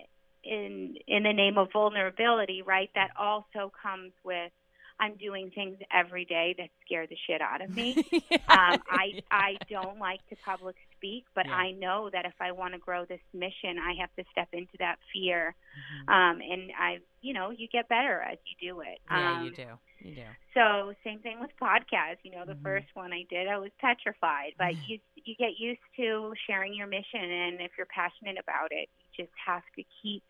in 0.43 0.95
in 1.07 1.23
the 1.23 1.33
name 1.33 1.57
of 1.57 1.71
vulnerability, 1.73 2.61
right? 2.61 2.91
That 2.93 3.11
also 3.17 3.71
comes 3.81 4.13
with 4.23 4.51
I'm 4.99 5.15
doing 5.17 5.51
things 5.51 5.77
every 5.91 6.23
day 6.25 6.53
that 6.57 6.69
scare 6.85 7.07
the 7.07 7.17
shit 7.27 7.41
out 7.41 7.61
of 7.61 7.69
me. 7.75 7.95
um, 8.47 8.81
I 8.89 9.15
I 9.31 9.59
don't 9.69 9.99
like 9.99 10.25
to 10.29 10.35
public 10.45 10.75
speak, 11.05 11.25
but 11.35 11.45
Yeah. 11.45 11.55
I 11.55 11.71
know 11.71 12.09
that 12.11 12.25
if 12.25 12.33
I 12.39 12.51
want 12.51 12.73
to 12.73 12.79
grow 12.79 13.05
this 13.05 13.21
mission, 13.33 13.77
I 13.77 13.93
have 13.99 14.13
to 14.15 14.23
step 14.31 14.49
into 14.53 14.77
that 14.79 14.97
fear. 15.13 15.55
Mhm. 15.77 16.09
Um, 16.09 16.41
and 16.41 16.71
I, 16.77 16.99
you 17.21 17.33
know, 17.33 17.51
you 17.51 17.67
get 17.67 17.87
better 17.89 18.21
as 18.21 18.37
you 18.45 18.71
do 18.73 18.81
it. 18.81 18.99
yeah, 19.09 19.41
um, 19.41 19.45
you 19.45 19.51
do. 19.51 19.79
You 20.01 20.15
do. 20.15 20.25
So 20.53 20.93
same 21.03 21.19
thing 21.19 21.39
with 21.39 21.51
podcasts. 21.61 22.23
You 22.23 22.31
know, 22.31 22.45
the 22.45 22.55
Mhm. 22.55 22.63
first 22.63 22.87
one 22.93 23.13
I 23.13 23.23
did, 23.29 23.47
I 23.47 23.57
was 23.57 23.71
petrified, 23.79 24.53
but 24.57 24.75
you 24.87 24.99
you 25.15 25.35
get 25.35 25.59
used 25.59 25.81
to 25.97 26.33
sharing 26.47 26.73
your 26.73 26.87
mission, 26.87 27.21
and 27.21 27.61
if 27.61 27.71
you're 27.77 27.87
passionate 27.87 28.37
about 28.39 28.71
it, 28.71 28.89
you 28.99 29.25
just 29.25 29.35
have 29.45 29.63
to 29.75 29.83
keep 30.01 30.23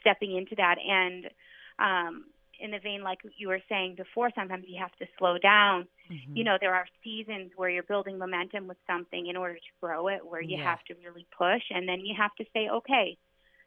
stepping 0.00 0.36
into 0.36 0.54
that. 0.56 0.78
And 0.78 1.30
um, 1.78 2.24
in 2.58 2.70
the 2.70 2.78
vein 2.78 3.02
like 3.02 3.18
you 3.36 3.48
were 3.48 3.60
saying 3.68 3.94
before, 3.96 4.30
sometimes 4.34 4.64
you 4.66 4.78
have 4.80 4.94
to 4.96 5.06
slow 5.18 5.38
down 5.38 5.86
Mhm. 6.10 6.36
you 6.36 6.44
know 6.44 6.56
there 6.60 6.74
are 6.74 6.86
seasons 7.04 7.50
where 7.56 7.68
you're 7.70 7.82
building 7.82 8.18
momentum 8.18 8.66
with 8.66 8.78
something 8.86 9.26
in 9.26 9.36
order 9.36 9.54
to 9.54 9.72
grow 9.80 10.08
it 10.08 10.24
where 10.24 10.40
you 10.40 10.56
Yeah. 10.56 10.64
have 10.64 10.82
to 10.84 10.94
really 11.04 11.26
push 11.36 11.62
and 11.70 11.88
then 11.88 12.00
you 12.00 12.14
have 12.16 12.34
to 12.36 12.44
say 12.52 12.68
okay 12.68 13.16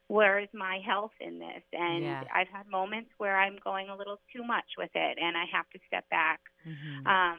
where 0.08 0.38
is 0.38 0.48
my 0.52 0.78
health 0.84 1.12
in 1.20 1.38
this 1.38 1.62
and 1.72 2.02
Yeah. 2.04 2.24
i've 2.34 2.48
had 2.48 2.66
moments 2.66 3.10
where 3.18 3.36
i'm 3.38 3.56
going 3.64 3.88
a 3.88 3.96
little 3.96 4.18
too 4.32 4.44
much 4.44 4.64
with 4.78 4.90
it 4.94 5.18
and 5.20 5.36
i 5.36 5.44
have 5.52 5.68
to 5.70 5.78
step 5.86 6.08
back 6.10 6.40
Mhm. 6.66 7.06
um 7.06 7.38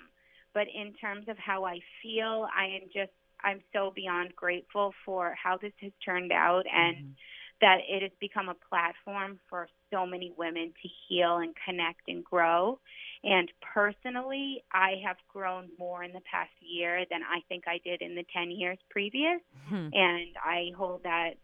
but 0.53 0.67
in 0.73 0.93
terms 0.93 1.27
of 1.27 1.37
how 1.37 1.63
i 1.65 1.79
feel 2.01 2.47
i 2.55 2.65
am 2.65 2.89
just 2.93 3.11
i'm 3.43 3.61
so 3.73 3.91
beyond 3.91 4.35
grateful 4.35 4.93
for 5.05 5.33
how 5.41 5.57
this 5.57 5.73
has 5.81 5.91
turned 6.03 6.31
out 6.31 6.65
and 6.71 6.97
Mhm. 6.97 7.15
that 7.61 7.79
it 7.87 8.01
has 8.01 8.11
become 8.19 8.49
a 8.49 8.55
platform 8.69 9.39
for 9.49 9.67
so 9.93 10.05
many 10.05 10.33
women 10.37 10.73
to 10.81 10.89
heal 11.07 11.37
and 11.37 11.53
connect 11.65 12.01
and 12.07 12.23
grow. 12.23 12.79
And 13.23 13.49
personally, 13.61 14.63
I 14.73 14.95
have 15.05 15.17
grown 15.31 15.69
more 15.79 16.03
in 16.03 16.11
the 16.11 16.21
past 16.29 16.51
year 16.59 17.05
than 17.09 17.21
I 17.23 17.39
think 17.47 17.65
I 17.67 17.79
did 17.85 18.01
in 18.01 18.15
the 18.15 18.25
10 18.33 18.51
years 18.51 18.79
previous. 18.89 19.39
Mhm. 19.69 19.91
And 19.93 20.37
I 20.43 20.71
hold 20.75 21.03
that, 21.03 21.35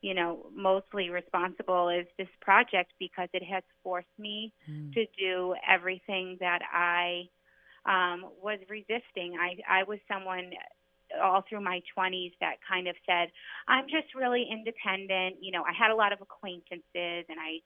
you 0.00 0.14
know, 0.14 0.50
mostly 0.52 1.10
responsible 1.10 1.88
is 1.90 2.06
this 2.16 2.28
project 2.40 2.92
because 2.98 3.28
it 3.32 3.44
has 3.44 3.62
forced 3.82 4.18
me 4.18 4.52
Mhm. 4.66 4.92
to 4.94 5.06
do 5.18 5.54
everything 5.66 6.38
that 6.40 6.62
I 6.72 7.28
um, 7.84 8.26
was 8.42 8.58
resisting. 8.68 9.38
I, 9.38 9.58
I 9.68 9.82
was 9.84 9.98
someone 10.08 10.52
all 11.22 11.42
through 11.48 11.60
my 11.60 11.80
20s 11.96 12.34
that 12.40 12.56
kind 12.68 12.86
of 12.88 12.96
said, 13.06 13.30
I'm 13.66 13.88
just 13.88 14.14
really 14.14 14.44
independent. 14.50 15.36
You 15.40 15.52
know, 15.52 15.62
I 15.62 15.72
had 15.72 15.90
a 15.90 15.94
lot 15.96 16.12
of 16.12 16.20
acquaintances 16.20 17.24
and 17.28 17.38
I 17.40 17.60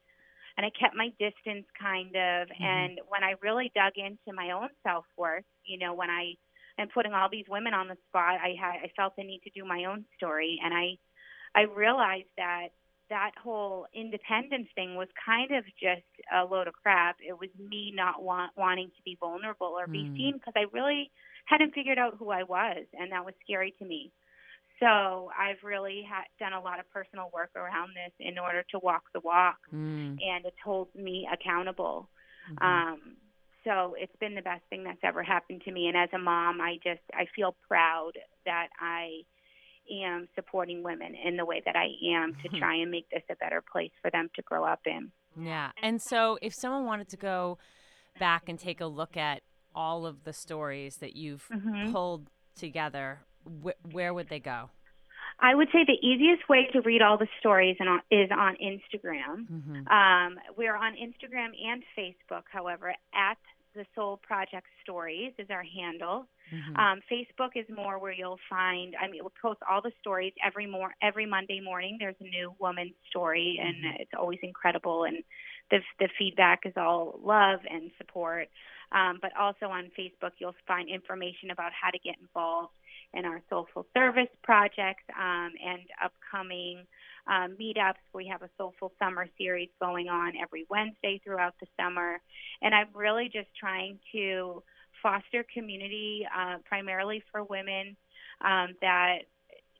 and 0.56 0.66
I 0.66 0.70
kept 0.70 0.94
my 0.96 1.08
distance 1.18 1.66
kind 1.80 2.14
of 2.16 2.48
Mhm. 2.58 2.90
and 2.90 3.00
when 3.08 3.24
I 3.24 3.34
really 3.42 3.70
dug 3.74 3.94
into 3.96 4.32
my 4.34 4.50
own 4.52 4.68
self-worth, 4.82 5.44
you 5.64 5.78
know, 5.78 5.94
when 5.94 6.10
I 6.10 6.34
am 6.78 6.88
putting 6.94 7.12
all 7.12 7.28
these 7.30 7.46
women 7.48 7.74
on 7.74 7.88
the 7.88 7.96
spot, 8.08 8.40
I 8.40 8.54
had 8.60 8.76
I 8.84 8.90
felt 8.96 9.14
the 9.16 9.24
need 9.24 9.42
to 9.44 9.50
do 9.50 9.64
my 9.64 9.84
own 9.84 10.04
story 10.16 10.58
and 10.62 10.74
I 10.74 10.96
I 11.54 11.62
realized 11.62 12.28
that 12.36 12.68
that 13.10 13.32
whole 13.42 13.86
independence 13.94 14.68
thing 14.74 14.96
was 14.96 15.08
kind 15.24 15.52
of 15.52 15.64
just 15.80 16.06
a 16.32 16.44
load 16.44 16.66
of 16.68 16.74
crap. 16.74 17.16
It 17.20 17.34
was 17.38 17.50
me 17.58 17.92
not 17.94 18.22
want, 18.22 18.52
wanting 18.56 18.90
to 18.96 19.02
be 19.04 19.16
vulnerable 19.20 19.66
or 19.78 19.88
be 19.92 20.10
Mm. 20.10 20.16
seen 20.16 20.34
because 20.38 20.54
I 20.56 20.64
really 20.72 21.10
hadn't 21.46 21.74
figured 21.74 21.98
out 21.98 22.16
who 22.18 22.30
I 22.30 22.44
was, 22.44 22.86
and 22.94 23.12
that 23.12 23.24
was 23.24 23.34
scary 23.42 23.72
to 23.78 23.84
me. 23.84 24.12
So 24.80 25.30
I've 25.38 25.62
really 25.62 26.02
ha- 26.08 26.24
done 26.38 26.52
a 26.52 26.60
lot 26.60 26.80
of 26.80 26.90
personal 26.90 27.30
work 27.32 27.50
around 27.56 27.90
this 27.94 28.12
in 28.18 28.38
order 28.38 28.64
to 28.70 28.78
walk 28.80 29.04
the 29.12 29.20
walk, 29.20 29.58
Mm. 29.72 30.18
and 30.22 30.44
it's 30.44 30.58
holds 30.64 30.94
me 30.94 31.28
accountable. 31.32 32.08
Mhm. 32.50 32.62
Um, 32.62 33.16
so 33.64 33.94
it's 33.98 34.14
been 34.16 34.34
the 34.34 34.42
best 34.42 34.64
thing 34.70 34.82
that's 34.82 35.02
ever 35.04 35.22
happened 35.22 35.62
to 35.62 35.70
me. 35.72 35.86
And 35.88 35.96
as 35.96 36.12
a 36.12 36.18
mom, 36.18 36.60
I 36.60 36.78
just 36.82 37.02
I 37.14 37.26
feel 37.26 37.52
proud 37.68 38.18
that 38.44 38.68
I 38.80 39.24
am 39.90 40.28
supporting 40.34 40.82
women 40.82 41.14
in 41.14 41.36
the 41.36 41.44
way 41.44 41.60
that 41.64 41.76
I 41.76 41.88
am 42.04 42.34
to 42.42 42.48
try 42.58 42.74
and 42.76 42.90
make 42.90 43.08
this 43.10 43.22
a 43.28 43.36
better 43.36 43.60
place 43.62 43.92
for 44.00 44.10
them 44.10 44.30
to 44.34 44.42
grow 44.42 44.64
up 44.64 44.86
in. 44.86 45.12
Yeah. 45.36 45.72
And 45.82 46.00
so 46.02 46.38
if 46.42 46.54
someone 46.54 46.84
wanted 46.86 47.08
to 47.10 47.16
go 47.16 47.58
back 48.18 48.48
and 48.48 48.58
take 48.58 48.80
a 48.80 48.86
look 48.86 49.16
at 49.16 49.42
all 49.74 50.06
of 50.06 50.24
the 50.24 50.32
stories 50.32 50.98
that 50.98 51.14
you've 51.16 51.46
Mhm. 51.48 51.90
pulled 51.92 52.30
together, 52.54 53.24
wh- 53.64 53.94
where 53.94 54.12
would 54.14 54.28
they 54.28 54.40
go? 54.40 54.70
I 55.40 55.54
would 55.54 55.68
say 55.72 55.84
the 55.84 55.98
easiest 56.06 56.48
way 56.48 56.66
to 56.72 56.80
read 56.82 57.02
all 57.02 57.16
the 57.18 57.28
stories 57.40 57.76
and 57.80 57.88
on- 57.88 58.02
is 58.10 58.30
on 58.30 58.56
Instagram. 58.56 59.46
Mhm. 59.50 59.90
Um, 59.90 60.38
we're 60.56 60.76
on 60.76 60.94
Instagram 60.94 61.50
and 61.64 61.82
Facebook, 61.96 62.44
however, 62.50 62.94
at 63.14 63.38
the 63.74 63.86
Soul 63.94 64.18
Project 64.18 64.66
Stories 64.82 65.32
is 65.38 65.48
our 65.50 65.62
handle. 65.62 66.28
Mhm. 66.50 66.78
Um, 66.78 67.00
Facebook 67.10 67.56
is 67.56 67.66
more 67.70 67.98
where 67.98 68.12
you'll 68.12 68.38
find. 68.48 68.94
I 68.96 69.08
mean, 69.08 69.22
we'll 69.22 69.32
post 69.40 69.62
all 69.68 69.80
the 69.80 69.92
stories 70.00 70.34
every 70.44 70.66
more 70.66 70.94
every 71.00 71.24
Monday 71.24 71.60
morning. 71.60 71.96
There's 71.98 72.20
a 72.20 72.24
new 72.24 72.54
woman's 72.58 72.94
story, 73.08 73.58
and 73.58 73.74
Mhm. 73.82 74.00
it's 74.00 74.12
always 74.14 74.40
incredible. 74.42 75.04
And 75.04 75.24
the 75.72 75.80
the 75.98 76.08
feedback 76.16 76.60
is 76.64 76.74
all 76.76 77.18
love 77.24 77.60
and 77.68 77.90
support. 77.98 78.48
Um, 78.92 79.18
but 79.22 79.32
also 79.40 79.66
on 79.66 79.90
Facebook, 79.98 80.32
you'll 80.38 80.54
find 80.68 80.86
information 80.86 81.50
about 81.50 81.72
how 81.72 81.88
to 81.90 81.98
get 81.98 82.16
involved 82.20 82.74
in 83.14 83.24
our 83.24 83.40
soulful 83.48 83.86
service 83.94 84.28
projects 84.42 85.02
um, 85.18 85.50
and 85.64 85.80
upcoming 86.04 86.84
um, 87.26 87.56
meetups. 87.58 88.04
We 88.12 88.26
have 88.26 88.42
a 88.42 88.50
soulful 88.58 88.92
summer 88.98 89.26
series 89.38 89.70
going 89.80 90.08
on 90.08 90.34
every 90.36 90.66
Wednesday 90.68 91.22
throughout 91.24 91.54
the 91.58 91.66
summer, 91.80 92.20
and 92.60 92.74
I'm 92.74 92.88
really 92.94 93.30
just 93.32 93.48
trying 93.58 93.98
to 94.12 94.62
foster 95.02 95.44
community 95.54 96.26
uh, 96.36 96.58
primarily 96.68 97.22
for 97.32 97.44
women 97.44 97.96
um, 98.44 98.74
that 98.82 99.20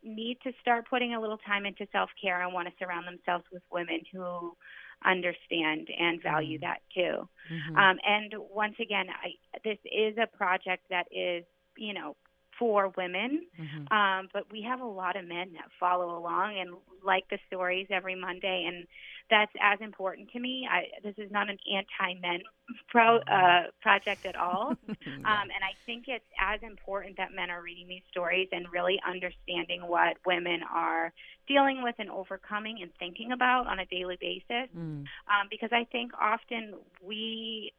need 0.03 0.39
to 0.43 0.53
start 0.61 0.89
putting 0.89 1.15
a 1.15 1.21
little 1.21 1.39
time 1.39 1.67
into 1.67 1.87
self 1.93 2.09
care 2.21 2.43
and 2.43 2.53
want 2.53 2.67
to 2.67 2.75
surround 2.79 3.07
themselves 3.07 3.45
with 3.53 3.63
women 3.71 4.01
who 4.13 4.57
understand 5.05 5.89
and 5.99 6.23
value 6.23 6.59
Mhm. 6.59 6.61
that 6.61 6.81
too. 6.95 7.29
Mhm. 7.51 7.77
Um, 7.81 7.99
and 8.05 8.35
once 8.51 8.77
again, 8.81 9.07
I, 9.11 9.33
this 9.65 9.79
is 9.85 10.17
a 10.19 10.27
project 10.37 10.85
that 10.91 11.07
is, 11.11 11.45
you 11.77 11.95
know, 11.95 12.17
for 12.63 12.93
women, 12.97 13.45
mm-hmm. 13.61 13.93
um, 13.93 14.29
but 14.33 14.45
we 14.53 14.63
have 14.63 14.81
a 14.81 14.87
lot 14.87 15.17
of 15.17 15.27
men 15.27 15.53
that 15.55 15.65
follow 15.81 16.17
along 16.17 16.57
and 16.61 16.71
like 17.05 17.29
the 17.29 17.39
stories 17.49 17.89
every 17.91 18.15
Monday, 18.15 18.67
and 18.69 18.87
that's 19.29 19.51
as 19.61 19.81
important 19.81 20.31
to 20.31 20.39
me. 20.39 20.69
I, 20.71 20.85
this 21.03 21.17
is 21.19 21.29
not 21.33 21.51
an 21.51 21.59
anti-men 21.69 22.43
pro, 22.89 23.17
uh, 23.17 23.63
project 23.81 24.27
at 24.27 24.37
all, 24.37 24.69
um, 24.89 24.97
and 25.25 25.25
I 25.25 25.75
think 25.87 26.05
it's 26.07 26.25
as 26.41 26.61
important 26.63 27.17
that 27.17 27.35
men 27.35 27.51
are 27.51 27.61
reading 27.61 27.89
these 27.89 28.05
stories 28.13 28.47
and 28.53 28.67
really 28.73 29.01
understanding 29.05 29.81
what 29.89 30.19
women 30.25 30.61
are 30.73 31.13
dealing 31.49 31.83
with 31.83 31.97
and 31.99 32.11
overcoming 32.11 32.79
and 32.81 32.93
thinking 33.01 33.33
about 33.33 33.67
on 33.67 33.81
a 33.81 33.87
daily 33.87 34.19
basis, 34.21 34.71
mm. 34.73 35.03
um, 35.03 35.49
because 35.51 35.71
I 35.73 35.83
think 35.91 36.13
often 36.15 36.75
we 37.05 37.73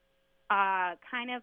uh, 0.50 0.96
kind 1.10 1.32
of 1.32 1.41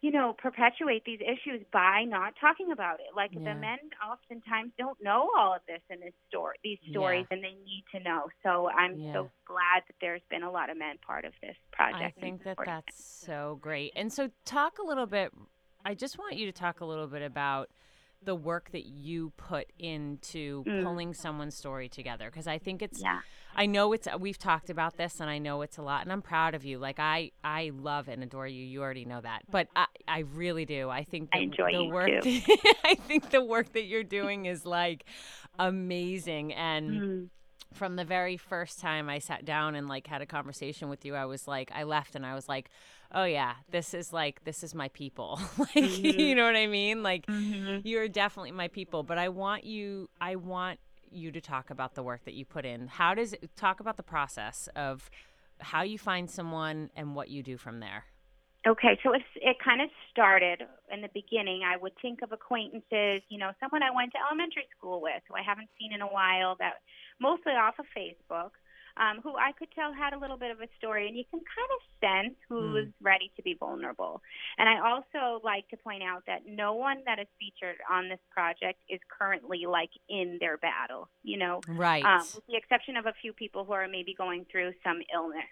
you 0.00 0.10
know, 0.10 0.34
perpetuate 0.38 1.04
these 1.04 1.20
issues 1.20 1.64
by 1.72 2.04
not 2.06 2.32
talking 2.40 2.72
about 2.72 3.00
it. 3.00 3.14
Like 3.14 3.30
yeah. 3.32 3.40
the 3.40 3.60
men 3.60 3.78
oftentimes 4.10 4.72
don't 4.78 4.96
know 5.02 5.30
all 5.36 5.54
of 5.54 5.60
this 5.68 5.80
in 5.90 6.00
this 6.00 6.14
story, 6.28 6.56
these 6.64 6.78
stories, 6.90 7.26
yeah. 7.30 7.36
and 7.36 7.44
they 7.44 7.56
need 7.64 7.84
to 7.94 8.02
know. 8.02 8.28
So 8.42 8.70
I'm 8.70 8.98
yeah. 8.98 9.12
so 9.12 9.30
glad 9.46 9.82
that 9.86 9.96
there's 10.00 10.22
been 10.30 10.42
a 10.42 10.50
lot 10.50 10.70
of 10.70 10.78
men 10.78 10.96
part 11.06 11.24
of 11.26 11.32
this 11.42 11.56
project. 11.72 12.16
I 12.16 12.20
think 12.20 12.44
that 12.44 12.56
that's 12.64 13.04
so 13.04 13.58
great. 13.60 13.92
And 13.94 14.10
so, 14.10 14.30
talk 14.46 14.78
a 14.78 14.86
little 14.86 15.06
bit. 15.06 15.32
I 15.84 15.94
just 15.94 16.18
want 16.18 16.36
you 16.36 16.46
to 16.46 16.52
talk 16.52 16.80
a 16.80 16.84
little 16.86 17.06
bit 17.06 17.22
about 17.22 17.68
the 18.22 18.34
work 18.34 18.70
that 18.72 18.86
you 18.86 19.32
put 19.36 19.66
into 19.78 20.62
mm. 20.64 20.82
pulling 20.82 21.14
someone's 21.14 21.56
story 21.56 21.88
together 21.88 22.30
because 22.30 22.46
I 22.46 22.58
think 22.58 22.82
it's 22.82 23.00
yeah. 23.00 23.20
I 23.56 23.66
know 23.66 23.92
it's 23.92 24.06
we've 24.18 24.38
talked 24.38 24.70
about 24.70 24.96
this 24.96 25.20
and 25.20 25.30
I 25.30 25.38
know 25.38 25.62
it's 25.62 25.78
a 25.78 25.82
lot 25.82 26.02
and 26.02 26.12
I'm 26.12 26.22
proud 26.22 26.54
of 26.54 26.64
you. 26.64 26.78
Like 26.78 26.98
I 26.98 27.32
I 27.42 27.72
love 27.74 28.08
and 28.08 28.22
adore 28.22 28.46
you. 28.46 28.64
You 28.64 28.82
already 28.82 29.04
know 29.04 29.20
that. 29.20 29.42
But 29.50 29.68
I, 29.74 29.86
I 30.06 30.18
really 30.20 30.64
do. 30.64 30.90
I 30.90 31.04
think 31.04 31.30
the, 31.32 31.38
I 31.38 31.40
enjoy 31.42 31.72
the 31.72 31.84
work 31.86 32.10
I 32.84 32.94
think 32.94 33.30
the 33.30 33.42
work 33.42 33.72
that 33.72 33.84
you're 33.84 34.04
doing 34.04 34.46
is 34.46 34.66
like 34.66 35.04
amazing 35.58 36.52
and 36.52 36.90
mm 36.90 37.28
from 37.72 37.96
the 37.96 38.04
very 38.04 38.36
first 38.36 38.80
time 38.80 39.08
I 39.08 39.18
sat 39.18 39.44
down 39.44 39.74
and 39.74 39.88
like 39.88 40.06
had 40.06 40.22
a 40.22 40.26
conversation 40.26 40.88
with 40.88 41.04
you, 41.04 41.14
I 41.14 41.24
was 41.26 41.46
like, 41.46 41.70
I 41.72 41.84
left 41.84 42.16
and 42.16 42.26
I 42.26 42.34
was 42.34 42.48
like, 42.48 42.68
oh 43.14 43.24
yeah, 43.24 43.54
this 43.70 43.94
is 43.94 44.12
like, 44.12 44.44
this 44.44 44.62
is 44.62 44.74
my 44.74 44.88
people. 44.88 45.40
like, 45.58 45.70
mm-hmm. 45.70 46.20
you 46.20 46.34
know 46.34 46.44
what 46.44 46.56
I 46.56 46.66
mean? 46.66 47.02
Like, 47.02 47.26
mm-hmm. 47.26 47.86
you're 47.86 48.08
definitely 48.08 48.52
my 48.52 48.68
people. 48.68 49.02
But 49.02 49.18
I 49.18 49.28
want 49.28 49.64
you, 49.64 50.08
I 50.20 50.36
want 50.36 50.78
you 51.10 51.32
to 51.32 51.40
talk 51.40 51.70
about 51.70 51.94
the 51.94 52.02
work 52.02 52.24
that 52.24 52.34
you 52.34 52.44
put 52.44 52.64
in. 52.64 52.86
How 52.86 53.14
does 53.14 53.32
it 53.32 53.56
talk 53.56 53.80
about 53.80 53.96
the 53.96 54.02
process 54.02 54.68
of 54.76 55.10
how 55.58 55.82
you 55.82 55.98
find 55.98 56.30
someone 56.30 56.90
and 56.96 57.14
what 57.14 57.28
you 57.28 57.42
do 57.42 57.56
from 57.56 57.80
there? 57.80 58.04
Okay, 58.66 58.98
so 59.02 59.14
it's, 59.14 59.24
it 59.36 59.56
kind 59.64 59.80
of 59.80 59.88
started 60.10 60.60
in 60.92 61.00
the 61.00 61.08
beginning. 61.14 61.62
I 61.64 61.78
would 61.78 61.92
think 62.02 62.20
of 62.22 62.30
acquaintances, 62.30 63.22
you 63.30 63.38
know, 63.38 63.52
someone 63.58 63.82
I 63.82 63.88
went 63.90 64.12
to 64.12 64.18
elementary 64.20 64.68
school 64.76 65.00
with 65.00 65.22
who 65.28 65.34
I 65.34 65.40
haven't 65.40 65.70
seen 65.80 65.94
in 65.94 66.02
a 66.02 66.06
while 66.06 66.56
that 66.60 66.84
mostly 67.18 67.52
off 67.52 67.78
of 67.78 67.86
Facebook, 67.96 68.50
um, 68.96 69.20
who 69.22 69.36
I 69.36 69.52
could 69.52 69.68
tell 69.74 69.92
had 69.92 70.12
a 70.12 70.18
little 70.18 70.36
bit 70.36 70.50
of 70.50 70.60
a 70.60 70.68
story, 70.78 71.06
and 71.08 71.16
you 71.16 71.24
can 71.30 71.40
kind 71.40 71.70
of 71.76 71.80
sense 72.00 72.36
who's 72.48 72.88
mm. 72.88 72.92
ready 73.00 73.30
to 73.36 73.42
be 73.42 73.54
vulnerable. 73.54 74.22
And 74.58 74.68
I 74.68 74.80
also 74.80 75.40
like 75.44 75.68
to 75.68 75.76
point 75.76 76.02
out 76.02 76.24
that 76.26 76.42
no 76.46 76.74
one 76.74 76.98
that 77.06 77.18
is 77.18 77.26
featured 77.38 77.76
on 77.90 78.08
this 78.08 78.20
project 78.30 78.80
is 78.88 79.00
currently 79.08 79.64
like 79.68 79.90
in 80.08 80.38
their 80.40 80.56
battle, 80.56 81.08
you 81.22 81.38
know, 81.38 81.60
right? 81.68 82.04
Um, 82.04 82.26
with 82.34 82.46
the 82.46 82.56
exception 82.56 82.96
of 82.96 83.06
a 83.06 83.14
few 83.20 83.32
people 83.32 83.64
who 83.64 83.72
are 83.72 83.88
maybe 83.88 84.14
going 84.14 84.46
through 84.50 84.72
some 84.84 85.00
illness. 85.14 85.50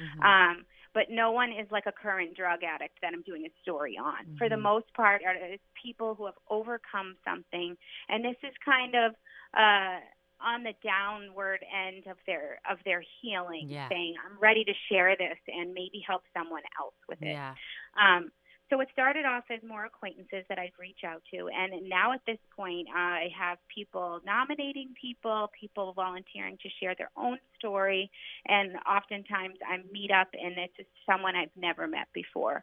Mm-hmm. 0.00 0.22
Um, 0.22 0.64
but 0.94 1.10
no 1.10 1.32
one 1.32 1.50
is 1.50 1.70
like 1.70 1.84
a 1.86 1.92
current 1.92 2.36
drug 2.36 2.60
addict 2.64 2.98
that 3.02 3.12
I'm 3.12 3.22
doing 3.22 3.44
a 3.44 3.52
story 3.62 3.96
on. 3.96 4.24
Mm-hmm. 4.24 4.36
For 4.36 4.48
the 4.48 4.54
mm-hmm. 4.54 4.64
most 4.64 4.92
part, 4.94 5.22
are 5.24 5.34
it's 5.34 5.62
people 5.80 6.14
who 6.14 6.26
have 6.26 6.34
overcome 6.50 7.16
something, 7.24 7.76
and 8.08 8.24
this 8.24 8.36
is 8.42 8.54
kind 8.64 8.94
of 8.94 9.12
uh, 9.54 10.00
on 10.40 10.62
the 10.62 10.74
downward 10.82 11.64
end 11.72 12.06
of 12.06 12.16
their 12.26 12.60
of 12.70 12.78
their 12.84 13.02
healing, 13.20 13.68
yeah. 13.68 13.88
saying, 13.88 14.14
"I'm 14.24 14.38
ready 14.38 14.64
to 14.64 14.72
share 14.88 15.16
this 15.16 15.38
and 15.48 15.74
maybe 15.74 16.02
help 16.06 16.22
someone 16.36 16.62
else 16.80 16.94
with 17.08 17.20
it." 17.22 17.28
Yeah. 17.28 17.54
Um, 18.00 18.30
so 18.70 18.80
it 18.80 18.88
started 18.92 19.24
off 19.24 19.44
as 19.50 19.62
more 19.66 19.86
acquaintances 19.86 20.44
that 20.50 20.58
I'd 20.58 20.72
reach 20.78 21.00
out 21.04 21.22
to, 21.32 21.48
and 21.48 21.88
now 21.88 22.12
at 22.12 22.20
this 22.26 22.38
point, 22.54 22.88
I 22.94 23.28
have 23.36 23.58
people 23.74 24.20
nominating 24.26 24.94
people, 25.00 25.50
people 25.58 25.94
volunteering 25.94 26.58
to 26.62 26.68
share 26.78 26.94
their 26.94 27.10
own 27.16 27.38
story, 27.58 28.10
and 28.46 28.76
oftentimes 28.86 29.56
I 29.66 29.78
meet 29.90 30.10
up 30.10 30.28
and 30.34 30.58
it's 30.58 30.88
someone 31.06 31.34
I've 31.34 31.56
never 31.56 31.86
met 31.86 32.08
before. 32.12 32.62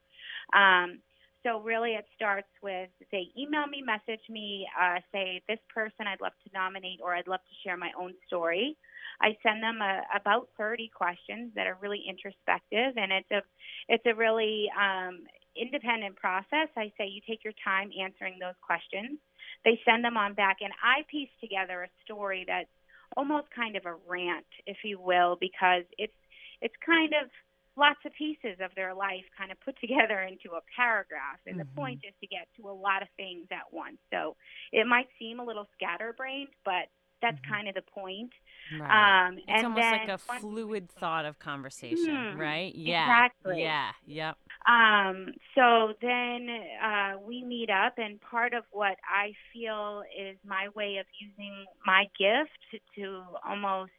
Um, 0.53 0.99
so 1.45 1.61
really, 1.61 1.91
it 1.91 2.05
starts 2.15 2.49
with 2.63 2.89
they 3.11 3.29
email 3.37 3.67
me, 3.67 3.83
message 3.85 4.23
me, 4.29 4.67
uh, 4.73 4.97
say 5.11 5.41
this 5.47 5.59
person 5.71 6.07
I'd 6.07 6.19
love 6.19 6.33
to 6.43 6.49
nominate 6.53 6.99
or 7.03 7.13
I'd 7.15 7.27
love 7.27 7.41
to 7.41 7.55
share 7.63 7.77
my 7.77 7.91
own 7.99 8.15
story. 8.25 8.75
I 9.21 9.37
send 9.43 9.61
them 9.61 9.79
a, 9.79 10.01
about 10.15 10.49
30 10.57 10.89
questions 10.89 11.51
that 11.55 11.67
are 11.67 11.77
really 11.79 12.03
introspective, 12.09 12.97
and 12.97 13.11
it's 13.11 13.31
a 13.31 13.41
it's 13.87 14.05
a 14.07 14.15
really 14.15 14.65
um, 14.73 15.19
independent 15.55 16.15
process. 16.15 16.67
I 16.75 16.91
say 16.97 17.07
you 17.07 17.21
take 17.27 17.43
your 17.43 17.53
time 17.63 17.91
answering 17.93 18.39
those 18.39 18.57
questions. 18.65 19.19
They 19.63 19.79
send 19.85 20.03
them 20.03 20.17
on 20.17 20.33
back, 20.33 20.57
and 20.61 20.73
I 20.83 21.05
piece 21.09 21.29
together 21.39 21.83
a 21.83 21.89
story 22.03 22.43
that's 22.47 22.73
almost 23.15 23.47
kind 23.55 23.75
of 23.75 23.85
a 23.85 23.95
rant, 24.07 24.49
if 24.65 24.77
you 24.83 24.99
will, 24.99 25.37
because 25.39 25.83
it's 25.99 26.17
it's 26.61 26.75
kind 26.83 27.13
of 27.13 27.29
lots 27.77 27.99
of 28.05 28.13
pieces 28.13 28.57
of 28.63 28.71
their 28.75 28.93
life 28.93 29.23
kind 29.37 29.51
of 29.51 29.59
put 29.61 29.79
together 29.79 30.21
into 30.21 30.55
a 30.55 30.61
paragraph. 30.75 31.39
And 31.45 31.57
mm-hmm. 31.57 31.67
the 31.67 31.75
point 31.75 31.99
is 32.07 32.13
to 32.21 32.27
get 32.27 32.47
to 32.57 32.69
a 32.69 32.73
lot 32.73 33.01
of 33.01 33.07
things 33.17 33.47
at 33.51 33.71
once. 33.71 33.97
So 34.11 34.35
it 34.71 34.87
might 34.87 35.07
seem 35.19 35.39
a 35.39 35.45
little 35.45 35.67
scatterbrained, 35.75 36.49
but 36.63 36.87
that's 37.21 37.37
mm-hmm. 37.37 37.53
kind 37.53 37.67
of 37.67 37.75
the 37.75 37.81
point. 37.81 38.31
Right. 38.79 39.27
Um, 39.27 39.37
it's 39.47 39.63
almost 39.63 39.81
like 39.81 40.09
a 40.09 40.17
fluid 40.17 40.89
thought 40.89 41.25
of 41.25 41.37
conversation, 41.39 42.15
mm, 42.15 42.37
right? 42.37 42.73
Yeah. 42.75 43.03
Exactly. 43.03 43.61
Yeah. 43.61 43.91
Yep. 44.07 44.37
Um, 44.67 45.27
so 45.53 45.93
then 46.01 46.47
uh, 46.83 47.13
we 47.25 47.43
meet 47.43 47.69
up, 47.69 47.93
and 47.97 48.19
part 48.21 48.53
of 48.53 48.63
what 48.71 48.97
I 49.07 49.33
feel 49.53 50.03
is 50.17 50.37
my 50.45 50.69
way 50.75 50.97
of 50.97 51.05
using 51.19 51.65
my 51.85 52.05
gift 52.17 52.81
to 52.95 53.21
almost 53.47 53.91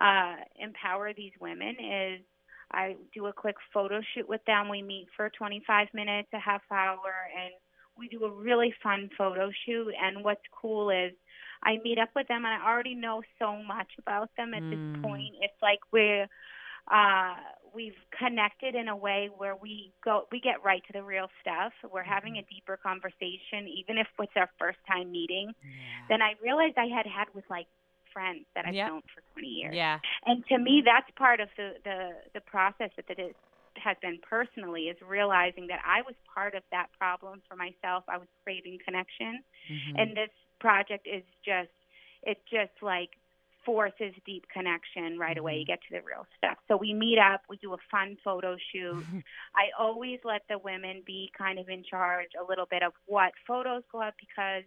uh, 0.00 0.36
empower 0.60 1.12
these 1.12 1.32
women 1.40 1.74
is 1.80 2.20
I 2.72 2.96
do 3.14 3.26
a 3.26 3.32
quick 3.32 3.56
photo 3.72 4.00
shoot 4.14 4.28
with 4.28 4.44
them. 4.46 4.68
We 4.68 4.82
meet 4.82 5.08
for 5.16 5.30
25 5.30 5.88
minutes, 5.94 6.28
a 6.32 6.38
half 6.38 6.62
hour, 6.70 7.14
and 7.34 7.54
we 7.96 8.08
do 8.08 8.24
a 8.24 8.30
really 8.30 8.74
fun 8.82 9.10
photo 9.16 9.50
shoot. 9.64 9.92
And 10.00 10.22
what's 10.22 10.42
cool 10.52 10.90
is 10.90 11.12
I 11.62 11.78
meet 11.82 11.98
up 11.98 12.10
with 12.14 12.28
them, 12.28 12.44
and 12.44 12.62
I 12.62 12.66
already 12.66 12.94
know 12.94 13.22
so 13.38 13.62
much 13.62 13.88
about 13.98 14.30
them 14.36 14.54
at 14.54 14.62
mm. 14.62 14.70
this 14.70 15.02
point. 15.02 15.34
It's 15.40 15.60
like 15.62 15.80
we're 15.92 16.28
uh, 16.90 17.34
we've 17.74 17.96
connected 18.16 18.74
in 18.74 18.88
a 18.88 18.96
way 18.96 19.28
where 19.36 19.56
we 19.56 19.92
go 20.04 20.26
we 20.32 20.40
get 20.40 20.64
right 20.64 20.82
to 20.86 20.92
the 20.92 21.02
real 21.02 21.28
stuff. 21.40 21.72
We're 21.90 22.02
having 22.02 22.36
a 22.36 22.40
mm-hmm. 22.40 22.54
deeper 22.54 22.78
conversation, 22.82 23.68
even 23.68 23.98
if 23.98 24.06
it's 24.18 24.32
our 24.36 24.50
first 24.58 24.78
time 24.86 25.12
meeting. 25.12 25.52
Yeah. 25.62 25.70
Then 26.08 26.22
I 26.22 26.34
realized 26.42 26.74
I 26.78 26.86
had 26.86 27.06
had 27.06 27.28
with 27.34 27.44
like 27.50 27.66
friends 28.18 28.46
that 28.56 28.66
I've 28.66 28.74
yep. 28.74 28.88
known 28.88 29.02
for 29.14 29.22
20 29.38 29.46
years. 29.46 29.74
Yeah. 29.74 29.98
And 30.26 30.44
to 30.48 30.58
me, 30.58 30.82
that's 30.84 31.06
part 31.16 31.38
of 31.38 31.48
the 31.56 31.78
the 31.84 32.10
the 32.34 32.40
process 32.40 32.90
that 32.96 33.18
it 33.18 33.36
has 33.76 33.96
been 34.02 34.18
personally 34.28 34.90
is 34.90 34.96
realizing 35.06 35.68
that 35.68 35.78
I 35.86 36.02
was 36.02 36.16
part 36.34 36.54
of 36.54 36.64
that 36.72 36.88
problem 36.98 37.42
for 37.48 37.54
myself. 37.54 38.02
I 38.08 38.18
was 38.18 38.26
craving 38.42 38.78
connection, 38.84 39.44
mm-hmm. 39.70 39.98
and 39.98 40.16
this 40.16 40.34
project 40.58 41.06
is 41.06 41.22
just 41.44 41.70
it 42.24 42.38
just 42.50 42.74
like 42.82 43.10
forces 43.64 44.14
deep 44.24 44.44
connection 44.52 45.18
right 45.18 45.38
away. 45.38 45.56
You 45.56 45.60
mm-hmm. 45.60 45.72
get 45.72 45.80
to 45.88 45.94
the 45.94 46.02
real 46.02 46.26
stuff. 46.38 46.58
So 46.66 46.76
we 46.76 46.94
meet 46.94 47.18
up, 47.18 47.42
we 47.48 47.56
do 47.58 47.74
a 47.74 47.82
fun 47.90 48.16
photo 48.24 48.56
shoot. 48.72 49.04
I 49.54 49.70
always 49.78 50.18
let 50.24 50.42
the 50.48 50.58
women 50.58 51.02
be 51.06 51.30
kind 51.36 51.58
of 51.58 51.68
in 51.68 51.84
charge 51.84 52.32
a 52.34 52.48
little 52.48 52.66
bit 52.66 52.82
of 52.82 52.92
what 53.06 53.32
photos 53.46 53.82
go 53.92 54.02
up 54.02 54.14
because 54.18 54.64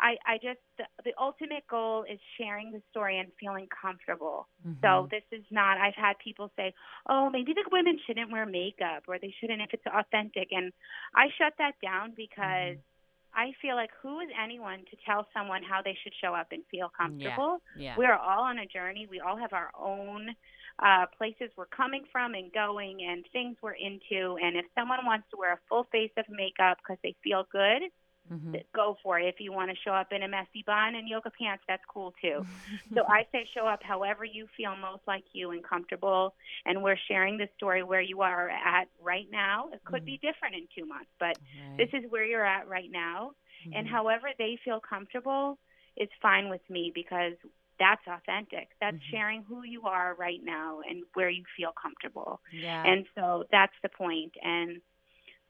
I, 0.00 0.16
I 0.26 0.36
just 0.36 0.60
the, 0.78 0.84
the 1.04 1.12
ultimate 1.20 1.66
goal 1.68 2.04
is 2.10 2.18
sharing 2.38 2.72
the 2.72 2.82
story 2.90 3.18
and 3.18 3.28
feeling 3.38 3.68
comfortable. 3.68 4.48
Mm-hmm. 4.66 4.80
So 4.82 5.08
this 5.10 5.22
is 5.30 5.44
not. 5.50 5.78
I've 5.78 5.94
had 5.94 6.14
people 6.22 6.50
say, 6.56 6.72
"Oh, 7.08 7.30
maybe 7.30 7.52
the 7.52 7.64
women 7.70 7.98
shouldn't 8.06 8.32
wear 8.32 8.46
makeup, 8.46 9.04
or 9.06 9.18
they 9.18 9.34
shouldn't 9.40 9.60
if 9.60 9.70
it's 9.72 9.86
authentic," 9.86 10.48
and 10.50 10.72
I 11.14 11.26
shut 11.38 11.54
that 11.58 11.74
down 11.82 12.14
because. 12.16 12.76
Mm-hmm. 12.76 12.88
I 13.32 13.52
feel 13.62 13.76
like 13.76 13.90
who 14.02 14.18
is 14.18 14.28
anyone 14.42 14.80
to 14.90 14.96
tell 15.06 15.24
someone 15.32 15.62
how 15.62 15.82
they 15.84 15.96
should 16.02 16.12
show 16.20 16.34
up 16.34 16.48
and 16.50 16.64
feel 16.68 16.90
comfortable? 16.98 17.58
Yeah, 17.76 17.94
yeah. 17.94 17.94
We're 17.96 18.16
all 18.16 18.42
on 18.42 18.58
a 18.58 18.66
journey. 18.66 19.06
We 19.08 19.20
all 19.20 19.36
have 19.36 19.52
our 19.52 19.70
own 19.78 20.34
uh, 20.82 21.06
places 21.16 21.48
we're 21.56 21.66
coming 21.66 22.04
from 22.10 22.34
and 22.34 22.52
going 22.52 23.06
and 23.08 23.24
things 23.32 23.56
we're 23.62 23.78
into. 23.78 24.36
And 24.42 24.56
if 24.56 24.66
someone 24.74 25.06
wants 25.06 25.26
to 25.30 25.36
wear 25.36 25.52
a 25.52 25.58
full 25.68 25.86
face 25.92 26.10
of 26.16 26.24
makeup 26.28 26.78
because 26.82 26.98
they 27.04 27.14
feel 27.22 27.46
good, 27.52 27.82
Mm-hmm. 28.30 28.54
go 28.74 28.96
for 29.02 29.18
it. 29.18 29.26
If 29.26 29.40
you 29.40 29.52
want 29.52 29.70
to 29.70 29.76
show 29.84 29.92
up 29.92 30.12
in 30.12 30.22
a 30.22 30.28
messy 30.28 30.62
bun 30.66 30.94
and 30.94 31.08
yoga 31.08 31.30
pants, 31.30 31.64
that's 31.66 31.82
cool 31.92 32.12
too. 32.20 32.44
so 32.94 33.02
I 33.08 33.24
say 33.32 33.46
show 33.54 33.66
up 33.66 33.80
however 33.82 34.24
you 34.24 34.46
feel 34.56 34.76
most 34.76 35.02
like 35.06 35.24
you 35.32 35.50
and 35.50 35.62
comfortable. 35.62 36.34
And 36.64 36.82
we're 36.82 36.98
sharing 37.08 37.36
the 37.38 37.48
story 37.56 37.82
where 37.82 38.00
you 38.00 38.20
are 38.22 38.48
at 38.50 38.88
right 39.02 39.26
now. 39.30 39.68
It 39.72 39.80
could 39.84 40.04
be 40.04 40.18
different 40.22 40.54
in 40.54 40.66
two 40.76 40.86
months, 40.86 41.10
but 41.18 41.36
Mm-hmm. 41.36 41.60
Right. 41.60 41.78
this 41.78 41.88
is 41.92 42.10
where 42.10 42.24
you're 42.24 42.44
at 42.46 42.68
right 42.68 42.90
now. 42.90 43.32
And 43.72 43.86
Mhm. 43.86 43.90
however 43.90 44.28
they 44.38 44.56
feel 44.64 44.80
comfortable 44.80 45.58
is 45.96 46.08
fine 46.20 46.48
with 46.48 46.62
me 46.68 46.90
because 46.94 47.34
that's 47.78 48.06
authentic. 48.06 48.68
That's 48.80 48.96
Mhm. 48.96 49.10
sharing 49.10 49.42
who 49.44 49.62
you 49.64 49.82
are 49.84 50.14
right 50.14 50.40
now 50.42 50.80
and 50.88 51.04
where 51.14 51.30
you 51.30 51.44
feel 51.56 51.72
comfortable. 51.72 52.40
yeah. 52.52 52.82
And 52.84 53.06
so 53.14 53.44
that's 53.50 53.74
the 53.82 53.88
point. 53.88 54.34
And 54.42 54.80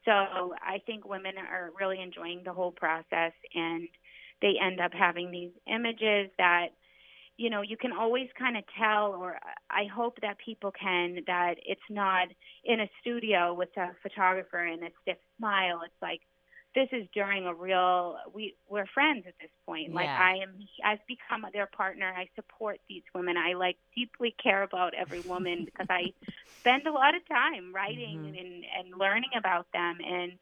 so 0.05 0.55
I 0.61 0.79
think 0.85 1.07
women 1.07 1.33
are 1.37 1.71
really 1.79 2.01
enjoying 2.01 2.41
the 2.43 2.53
whole 2.53 2.71
process 2.71 3.33
and 3.53 3.87
they 4.41 4.53
end 4.61 4.79
up 4.79 4.91
having 4.93 5.31
these 5.31 5.51
images 5.67 6.31
that 6.37 6.67
you 7.37 7.49
know 7.49 7.61
you 7.61 7.77
can 7.77 7.91
always 7.91 8.27
kind 8.37 8.57
of 8.57 8.63
tell 8.79 9.13
or 9.13 9.37
I 9.69 9.85
hope 9.93 10.17
that 10.21 10.37
people 10.43 10.71
can 10.71 11.19
that 11.27 11.55
it's 11.65 11.81
not 11.89 12.27
in 12.63 12.81
a 12.81 12.89
studio 13.01 13.53
with 13.53 13.69
a 13.77 13.89
photographer 14.01 14.59
and 14.59 14.83
a 14.83 14.89
stiff 15.01 15.17
smile. 15.37 15.81
It's 15.85 16.01
like 16.01 16.21
this 16.75 16.87
is 16.91 17.07
during 17.13 17.45
a 17.45 17.53
real 17.53 18.17
we 18.33 18.55
we're 18.69 18.85
friends 18.93 19.25
at 19.27 19.33
this 19.39 19.49
point 19.65 19.93
like 19.93 20.09
I 20.09 20.37
am 20.43 20.57
I've 20.85 21.05
become 21.07 21.45
their 21.53 21.67
partner 21.67 22.13
I 22.15 22.27
support 22.35 22.79
these 22.87 23.03
women 23.13 23.35
I 23.37 23.53
like 23.53 23.77
deeply 23.95 24.35
care 24.41 24.63
about 24.63 24.93
every 24.93 25.19
woman 25.33 25.65
because 25.65 25.87
I 25.89 26.13
spend 26.59 26.87
a 26.87 26.91
lot 26.91 27.15
of 27.15 27.27
time 27.27 27.73
writing 27.73 28.19
Mhm. 28.19 28.39
and 28.39 28.65
and 28.77 28.99
learning 28.99 29.31
about 29.37 29.67
them 29.73 29.97
and 30.05 30.33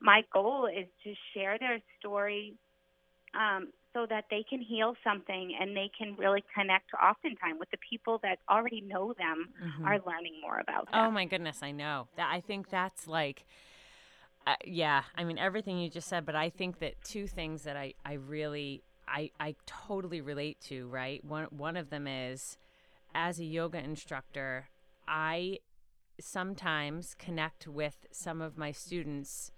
my 0.00 0.24
goal 0.32 0.66
is 0.66 0.86
to 1.04 1.14
share 1.32 1.58
their 1.58 1.80
story 1.98 2.54
um, 3.34 3.72
so 3.94 4.06
that 4.06 4.24
they 4.30 4.42
can 4.48 4.60
heal 4.60 4.94
something 5.04 5.56
and 5.60 5.76
they 5.76 5.90
can 5.96 6.16
really 6.16 6.44
connect 6.54 6.90
oftentimes 6.94 7.58
with 7.58 7.70
the 7.70 7.78
people 7.88 8.18
that 8.22 8.38
already 8.50 8.80
know 8.80 9.14
them 9.14 9.48
Mhm. 9.62 9.86
are 9.86 10.00
learning 10.06 10.40
more 10.40 10.58
about 10.58 10.86
them. 10.90 11.00
Oh 11.00 11.10
my 11.10 11.24
goodness, 11.24 11.62
I 11.62 11.72
know. 11.72 12.08
That 12.16 12.30
I 12.32 12.40
think 12.40 12.68
that's 12.70 13.06
like 13.06 13.44
uh, 14.46 14.54
yeah, 14.64 15.02
I 15.16 15.24
mean 15.24 15.38
everything 15.38 15.78
you 15.78 15.90
just 15.90 16.08
said, 16.08 16.24
but 16.26 16.34
I 16.34 16.50
think 16.50 16.78
that 16.80 16.94
two 17.04 17.26
things 17.26 17.62
that 17.62 17.76
I 17.76 17.94
I 18.04 18.14
really 18.14 18.82
I 19.08 19.30
I 19.40 19.54
totally 19.66 20.20
relate 20.20 20.60
to, 20.68 20.88
right? 20.88 21.24
One 21.24 21.46
one 21.50 21.76
of 21.76 21.90
them 21.90 22.06
is 22.06 22.56
as 23.14 23.38
a 23.38 23.44
yoga 23.44 23.78
instructor, 23.78 24.68
I 25.06 25.58
sometimes 26.20 27.14
connect 27.18 27.66
with 27.66 28.06
some 28.12 28.40
of 28.40 28.56
my 28.56 28.72
students 28.72 29.50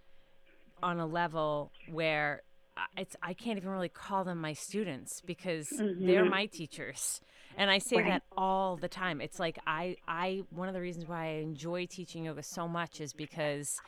on 0.82 0.98
a 0.98 1.06
level 1.06 1.72
where 1.90 2.42
I- 2.76 2.86
it's 3.02 3.16
I 3.22 3.34
can't 3.34 3.56
even 3.56 3.70
really 3.70 3.88
call 3.88 4.24
them 4.24 4.40
my 4.40 4.52
students 4.52 5.20
because 5.20 5.68
they're 6.00 6.24
Mhm. 6.24 6.30
my 6.30 6.46
teachers. 6.46 7.20
And 7.56 7.70
I 7.70 7.78
say 7.78 7.96
Right. 7.96 8.06
that 8.06 8.22
all 8.36 8.76
the 8.76 8.88
time. 8.88 9.20
It's 9.20 9.38
like 9.38 9.58
I 9.66 9.96
I 10.08 10.42
one 10.50 10.68
of 10.68 10.74
the 10.74 10.80
reasons 10.80 11.06
why 11.06 11.26
I 11.26 11.30
enjoy 11.42 11.86
teaching 11.86 12.24
yoga 12.24 12.42
so 12.42 12.66
much 12.68 13.00
is 13.00 13.12
because 13.12 13.80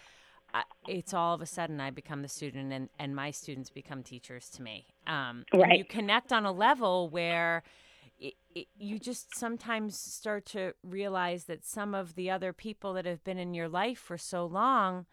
I, 0.57 0.63
it's 0.89 1.13
all 1.13 1.35
of 1.35 1.41
a 1.43 1.47
sudden 1.47 1.81
I 1.81 1.91
become 1.91 2.23
the 2.23 2.29
student 2.29 2.73
and, 2.73 2.89
and 2.99 3.15
my 3.15 3.31
students 3.31 3.71
become 3.71 4.03
teachers 4.03 4.49
to 4.51 4.63
me. 4.63 4.87
Um, 5.07 5.45
Right. 5.53 5.79
you 5.79 5.85
connect 5.85 6.33
on 6.33 6.45
a 6.47 6.53
level 6.53 7.09
where 7.09 7.63
it, 8.19 8.35
it, 8.55 8.69
you 8.79 8.99
just 8.99 9.37
sometimes 9.37 9.99
start 9.99 10.47
to 10.47 10.73
realize 10.83 11.45
that 11.45 11.65
some 11.65 11.95
of 11.95 12.15
the 12.15 12.31
other 12.31 12.53
people 12.53 12.95
that 12.95 13.05
have 13.05 13.23
been 13.25 13.39
in 13.39 13.53
your 13.55 13.69
life 13.69 13.99
for 13.99 14.17
so 14.17 14.47
long, 14.47 15.07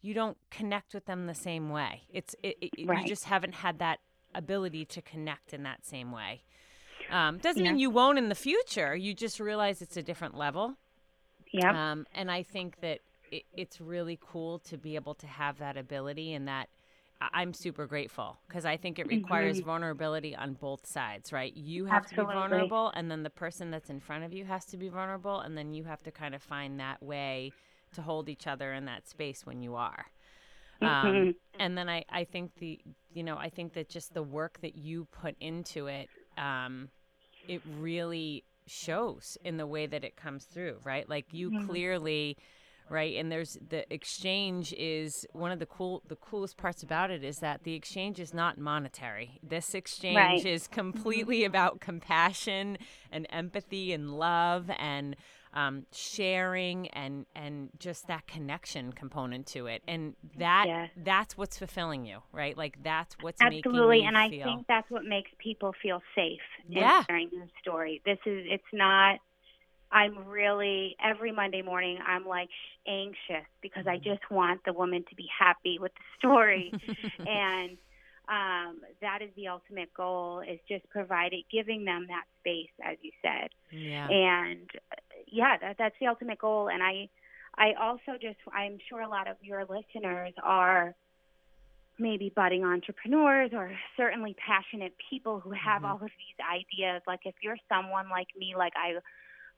you 0.00 0.14
don't 0.14 0.38
connect 0.50 0.94
with 0.94 1.04
them 1.06 1.26
the 1.26 1.34
same 1.34 1.68
way. 1.70 2.02
It's 2.08 2.34
it, 2.42 2.56
Right. 2.86 3.02
you 3.02 3.06
just 3.08 3.24
haven't 3.24 3.56
had 3.56 3.78
that 3.80 3.98
ability 4.34 4.84
to 4.86 5.02
connect 5.02 5.52
in 5.52 5.64
that 5.64 5.84
same 5.84 6.12
way. 6.12 6.42
Um, 7.10 7.38
doesn't 7.38 7.62
Yeah. 7.62 7.72
mean 7.72 7.80
you 7.80 7.90
won't 7.90 8.16
in 8.18 8.28
the 8.28 8.34
future. 8.34 8.94
You 8.96 9.12
just 9.12 9.40
realize 9.40 9.82
it's 9.82 9.96
a 9.96 10.02
different 10.02 10.36
level. 10.36 10.76
Yep. 11.52 11.74
Um, 11.74 12.06
and 12.14 12.30
I 12.30 12.42
think 12.44 12.80
that 12.80 13.00
it, 13.30 13.44
it's 13.56 13.80
really 13.80 14.18
cool 14.20 14.58
to 14.60 14.76
be 14.78 14.94
able 14.96 15.14
to 15.14 15.26
have 15.26 15.58
that 15.58 15.76
ability 15.76 16.34
and 16.34 16.48
that 16.48 16.68
I'm 17.20 17.52
super 17.52 17.86
grateful 17.86 18.38
because 18.48 18.64
I 18.64 18.76
think 18.78 18.98
it 18.98 19.06
requires 19.06 19.60
Mhm. 19.60 19.60
vulnerability 19.60 20.34
on 20.34 20.54
both 20.54 20.86
sides, 20.86 21.32
right? 21.32 21.54
You 21.54 21.84
have 21.84 22.06
to 22.06 22.14
be 22.14 22.24
vulnerable, 22.24 22.90
and 22.94 23.10
then 23.10 23.22
the 23.22 23.30
person 23.30 23.70
that's 23.70 23.90
in 23.90 24.00
front 24.00 24.24
of 24.24 24.32
you 24.32 24.44
has 24.46 24.64
to 24.66 24.78
be 24.78 24.88
vulnerable, 24.88 25.40
and 25.40 25.56
then 25.56 25.74
you 25.74 25.84
have 25.84 26.02
to 26.04 26.10
kind 26.10 26.34
of 26.34 26.42
find 26.42 26.80
that 26.80 27.02
way 27.02 27.52
to 27.94 28.02
hold 28.02 28.28
each 28.30 28.46
other 28.46 28.72
in 28.72 28.86
that 28.86 29.06
space 29.08 29.44
when 29.44 29.60
you 29.62 29.74
are. 29.74 30.06
Um, 30.82 31.28
Mhm. 31.28 31.34
and 31.58 31.76
then 31.76 31.88
I, 31.88 32.04
I 32.10 32.24
think 32.24 32.52
the 32.58 32.80
you 33.12 33.22
know 33.22 33.36
I 33.36 33.50
think 33.50 33.74
that 33.74 33.88
just 33.88 34.14
the 34.14 34.22
work 34.22 34.58
that 34.62 34.76
you 34.76 35.06
put 35.12 35.36
into 35.40 35.86
it, 35.86 36.10
um, 36.38 36.88
it 37.48 37.62
really 37.64 38.44
shows 38.66 39.36
in 39.44 39.56
the 39.56 39.66
way 39.66 39.86
that 39.86 40.04
it 40.04 40.16
comes 40.16 40.44
through, 40.44 40.78
right? 40.84 41.08
Like 41.08 41.26
you 41.32 41.50
Mhm. 41.50 41.52
clearly, 41.52 42.36
right? 42.90 43.16
And 43.16 43.30
there's 43.32 43.56
the 43.66 43.90
exchange 43.92 44.74
is 44.76 45.26
one 45.32 45.52
of 45.52 45.58
the 45.58 45.66
cool 45.66 46.02
the 46.08 46.16
coolest 46.16 46.56
parts 46.56 46.82
about 46.82 47.10
it 47.10 47.24
is 47.24 47.38
that 47.38 47.62
the 47.62 47.74
exchange 47.74 48.20
is 48.20 48.34
not 48.34 48.58
monetary. 48.58 49.38
This 49.42 49.74
exchange 49.74 50.16
Right. 50.16 50.46
is 50.46 50.66
completely 50.66 51.44
about 51.44 51.80
compassion 51.80 52.76
and 53.10 53.26
empathy 53.30 53.92
and 53.92 54.18
love 54.18 54.70
and 54.78 55.16
um, 55.52 55.86
sharing 55.92 56.88
and 56.88 57.26
and 57.34 57.70
just 57.78 58.06
that 58.06 58.26
connection 58.26 58.92
component 58.92 59.46
to 59.48 59.66
it 59.66 59.82
and 59.88 60.14
that 60.38 60.66
Yes. 60.68 60.90
that's 60.96 61.36
what's 61.36 61.58
fulfilling 61.58 62.06
you 62.06 62.18
right 62.32 62.56
like 62.56 62.80
that's 62.84 63.16
what's 63.20 63.40
Absolutely, 63.40 64.04
and 64.04 64.16
I 64.16 64.28
feel 64.28 64.44
think 64.44 64.66
that's 64.68 64.88
what 64.90 65.04
makes 65.04 65.30
people 65.38 65.74
feel 65.82 66.02
safe 66.14 66.40
Yeah. 66.68 67.00
in 67.00 67.04
sharing 67.08 67.30
their 67.32 67.48
story. 67.60 68.00
This 68.04 68.18
is 68.26 68.44
it's 68.48 68.62
not. 68.72 69.18
I'm 69.92 70.28
really 70.28 70.94
every 71.04 71.32
Monday 71.32 71.62
morning. 71.62 71.98
I'm 72.06 72.24
like 72.24 72.48
anxious 72.90 73.46
because 73.62 73.86
I 73.86 73.96
just 73.98 74.24
want 74.30 74.60
the 74.64 74.72
woman 74.72 75.04
to 75.10 75.14
be 75.14 75.28
happy 75.44 75.78
with 75.78 75.92
the 75.94 76.06
story, 76.18 76.72
and 77.26 77.78
um, 78.28 78.80
that 79.00 79.18
is 79.22 79.30
the 79.36 79.48
ultimate 79.48 79.92
goal. 79.94 80.40
Is 80.40 80.60
just 80.68 80.88
providing, 80.90 81.44
giving 81.50 81.84
them 81.84 82.06
that 82.08 82.24
space, 82.40 82.74
as 82.84 82.96
you 83.02 83.12
said. 83.22 83.48
Yeah. 83.70 84.08
And 84.08 84.68
yeah 85.30 85.56
that, 85.60 85.76
that's 85.78 85.94
the 86.00 86.06
ultimate 86.08 86.38
goal. 86.38 86.68
And 86.68 86.82
i 86.82 87.08
i 87.56 87.72
also 87.80 88.12
just 88.20 88.38
i'm 88.52 88.78
sure 88.88 89.00
a 89.00 89.08
lot 89.08 89.26
of 89.28 89.36
your 89.42 89.62
listeners 89.76 90.32
are 90.42 90.94
maybe 91.98 92.32
budding 92.34 92.64
entrepreneurs 92.64 93.50
or 93.52 93.70
certainly 93.96 94.34
passionate 94.34 94.94
people 95.10 95.40
who 95.40 95.50
have 95.50 95.82
Mhm. 95.82 95.88
all 95.88 95.96
of 95.96 96.10
these 96.22 96.38
ideas. 96.58 97.02
Like 97.06 97.20
if 97.26 97.34
you're 97.42 97.58
someone 97.68 98.08
like 98.08 98.28
me 98.36 98.54
like 98.56 98.72
i 98.76 98.94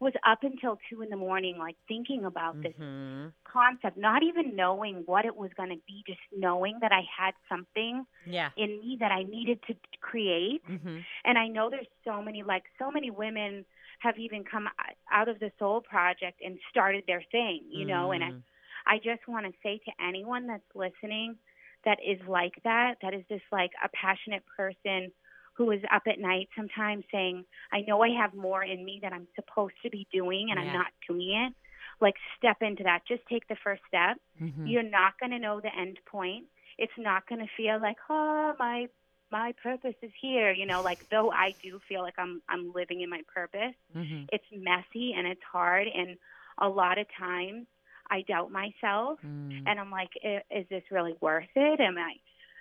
was 0.03 0.15
up 0.27 0.41
until 0.43 0.79
two 0.91 1.03
in 1.03 1.11
the 1.11 1.17
morning 1.17 1.57
like 1.59 1.77
thinking 1.89 2.25
about 2.25 2.57
this 2.63 2.75
Mhm. 2.79 3.33
concept 3.51 3.97
not 3.97 4.23
even 4.23 4.57
knowing 4.57 5.03
what 5.07 5.25
it 5.27 5.37
was 5.37 5.51
going 5.57 5.71
to 5.71 5.81
be 5.87 6.03
just 6.07 6.21
knowing 6.37 6.79
that 6.81 6.93
i 6.93 7.03
had 7.19 7.35
something 7.49 8.05
yeah 8.27 8.51
in 8.57 8.69
me 8.81 8.97
that 9.01 9.13
i 9.13 9.23
needed 9.25 9.59
to 9.69 9.75
create 10.01 10.63
hmm 10.67 11.01
and 11.25 11.39
I 11.39 11.49
know 11.49 11.71
there's 11.71 11.87
so 12.05 12.23
many, 12.23 12.43
like 12.43 12.65
so 12.79 12.91
many 12.91 13.11
women 13.11 13.65
have 14.01 14.19
even 14.19 14.45
come 14.45 14.69
out 15.13 15.29
of 15.29 15.39
the 15.41 15.51
Soul 15.59 15.81
Project 15.81 16.41
and 16.45 16.59
started 16.71 17.05
their 17.07 17.23
thing, 17.33 17.63
you 17.71 17.87
know. 17.87 18.13
And 18.13 18.23
I, 18.25 18.31
Mm. 18.31 18.43
I 18.87 18.97
just 18.99 19.27
want 19.29 19.47
to 19.47 19.53
say 19.63 19.79
to 19.85 19.93
anyone 20.05 20.47
that's 20.47 20.63
listening 20.75 21.37
that 21.85 21.99
is 22.07 22.19
like 22.29 22.55
that, 22.65 22.97
that 23.03 23.15
is 23.15 23.25
just 23.29 23.45
like 23.53 23.71
a 23.85 23.89
passionate 23.89 24.43
person 24.57 25.13
who 25.55 25.71
is 25.71 25.83
up 25.93 26.03
at 26.07 26.19
night 26.19 26.49
sometimes 26.57 27.05
saying, 27.13 27.45
I 27.73 27.83
know 27.87 28.03
I 28.03 28.09
have 28.11 28.35
more 28.35 28.63
in 28.65 28.85
me 28.85 28.99
that 29.03 29.13
I'm 29.13 29.29
supposed 29.35 29.75
to 29.83 29.91
be 29.91 30.07
doing 30.13 30.51
and 30.51 30.59
Yeah. 30.59 30.67
I'm 30.71 30.73
not 30.79 30.93
doing 31.07 31.31
it. 31.47 31.55
Like, 32.01 32.15
step 32.39 32.63
into 32.63 32.83
that. 32.85 33.03
Just 33.07 33.23
take 33.27 33.47
the 33.49 33.57
first 33.57 33.83
step. 33.87 34.17
Mhm. 34.41 34.69
You're 34.71 34.83
not 34.83 35.19
going 35.21 35.31
to 35.31 35.39
know 35.39 35.61
the 35.61 35.75
end 35.75 35.99
point. 36.07 36.47
It's 36.79 36.97
not 36.99 37.27
going 37.29 37.41
to 37.47 37.53
feel 37.57 37.79
like, 37.81 37.99
oh, 38.09 38.55
my 38.59 38.89
my 39.31 39.53
purpose 39.63 39.95
is 40.03 40.13
here. 40.21 40.53
You 40.53 40.67
know, 40.67 40.83
like 40.83 41.09
though 41.11 41.31
I 41.31 41.55
do 41.63 41.79
feel 41.89 42.03
like 42.03 42.19
I'm 42.19 42.43
I'm 42.51 42.71
living 42.73 43.01
in 43.01 43.09
my 43.09 43.23
purpose. 43.33 43.75
Mhm. 43.95 44.29
It's 44.31 44.45
messy 44.53 45.15
and 45.15 45.27
it's 45.27 45.43
hard, 45.43 45.87
and 45.87 46.19
a 46.59 46.69
lot 46.69 46.99
of 46.99 47.07
times 47.17 47.67
I 48.11 48.23
doubt 48.23 48.51
myself, 48.51 49.21
Mm. 49.23 49.63
and 49.67 49.81
I'm 49.81 49.91
like, 49.91 50.11
"I- 50.23 50.43
is 50.51 50.69
this 50.69 50.85
really 50.91 51.15
worth 51.23 51.49
it? 51.55 51.81
Am 51.81 51.97
I, 51.97 52.17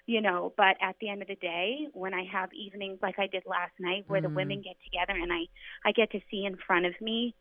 you 0.06 0.22
know? 0.22 0.54
But 0.58 0.78
at 0.82 0.96
the 1.00 1.10
end 1.10 1.22
of 1.22 1.28
the 1.28 1.36
day, 1.36 1.88
when 1.94 2.14
I 2.14 2.24
have 2.26 2.54
evenings 2.54 3.00
like 3.02 3.20
I 3.20 3.28
did 3.28 3.44
last 3.46 3.74
night, 3.80 4.06
where 4.08 4.20
Mhm. 4.20 4.24
the 4.24 4.30
women 4.30 4.62
get 4.62 4.78
together 4.84 5.14
and 5.14 5.32
I 5.32 5.48
I 5.84 5.92
get 5.92 6.12
to 6.12 6.22
see 6.30 6.46
in 6.46 6.58
front 6.58 6.86
of 6.86 7.00
me 7.02 7.36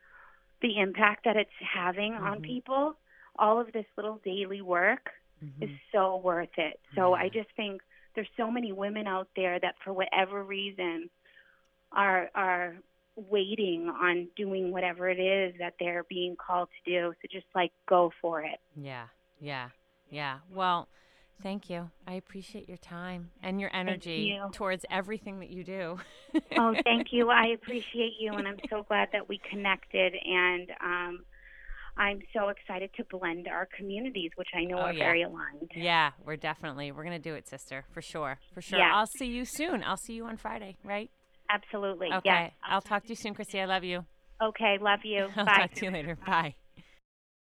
the 0.60 0.78
impact 0.78 1.24
that 1.24 1.36
it's 1.36 1.50
having 1.60 2.14
on 2.14 2.40
Mhm. 2.40 2.42
people, 2.42 2.96
all 3.36 3.58
of 3.58 3.72
this 3.72 3.86
little 3.96 4.18
daily 4.18 4.60
work 4.60 5.12
Mhm. 5.42 5.62
is 5.62 5.70
so 5.92 6.16
worth 6.16 6.58
it. 6.58 6.80
So. 6.94 7.14
I 7.14 7.28
just 7.28 7.50
think 7.52 7.82
there's 8.14 8.28
so 8.36 8.50
many 8.50 8.72
women 8.72 9.06
out 9.06 9.28
there 9.36 9.58
that 9.60 9.78
for 9.78 9.92
whatever 9.92 10.42
reason 10.44 11.10
are 11.92 12.30
are 12.34 12.76
waiting 13.16 13.88
on 13.88 14.28
doing 14.36 14.70
whatever 14.70 15.08
it 15.08 15.18
is 15.18 15.56
that 15.58 15.74
they're 15.78 16.04
being 16.04 16.36
called 16.36 16.68
to 16.70 16.90
do. 16.90 17.14
So 17.20 17.28
just 17.30 17.46
like 17.54 17.72
go 17.86 18.10
for 18.20 18.42
it. 18.42 18.60
Yeah, 18.76 19.08
yeah, 19.40 19.70
yeah. 20.10 20.38
Well, 20.50 20.88
Thank 21.42 21.70
you. 21.70 21.90
I 22.06 22.14
appreciate 22.14 22.68
your 22.68 22.78
time 22.78 23.30
and 23.42 23.60
your 23.60 23.70
energy 23.74 24.34
you. 24.34 24.50
towards 24.52 24.84
everything 24.90 25.40
that 25.40 25.50
you 25.50 25.64
do. 25.64 25.98
oh, 26.58 26.74
thank 26.84 27.08
you. 27.12 27.30
I 27.30 27.46
appreciate 27.54 28.14
you, 28.20 28.32
and 28.34 28.46
I'm 28.46 28.60
so 28.68 28.82
glad 28.82 29.08
that 29.12 29.28
we 29.28 29.40
connected. 29.50 30.14
And 30.24 30.70
um, 30.84 31.24
I'm 31.96 32.20
so 32.34 32.48
excited 32.48 32.90
to 32.96 33.04
blend 33.04 33.48
our 33.48 33.68
communities, 33.76 34.32
which 34.36 34.48
I 34.54 34.64
know 34.64 34.78
Oh, 34.78 34.82
are 34.82 34.92
yeah. 34.92 35.04
very 35.04 35.22
aligned. 35.22 35.70
yeah, 35.74 36.10
we're 36.24 36.36
definitely 36.36 36.92
we're 36.92 37.04
gonna 37.04 37.18
do 37.18 37.34
it, 37.34 37.48
sister, 37.48 37.84
for 37.92 38.02
sure, 38.02 38.38
for 38.54 38.60
sure. 38.60 38.78
Yeah. 38.78 38.92
I'll 38.94 39.06
see 39.06 39.26
you 39.26 39.44
soon. 39.44 39.82
I'll 39.82 39.96
see 39.96 40.14
you 40.14 40.26
on 40.26 40.36
Friday, 40.36 40.76
right? 40.84 41.10
Absolutely. 41.50 42.08
Okay. 42.08 42.20
Yes. 42.24 42.52
I'll 42.62 42.80
talk 42.80 43.02
to 43.04 43.08
you 43.08 43.16
soon, 43.16 43.34
Christy. 43.34 43.60
I 43.60 43.64
love 43.64 43.82
you. 43.84 44.04
Okay. 44.42 44.78
Love 44.80 45.00
you. 45.04 45.28
I'll 45.36 45.46
Bye. 45.46 45.52
talk 45.58 45.72
to 45.72 45.84
you 45.84 45.90
later. 45.90 46.16
Bye. 46.26 46.54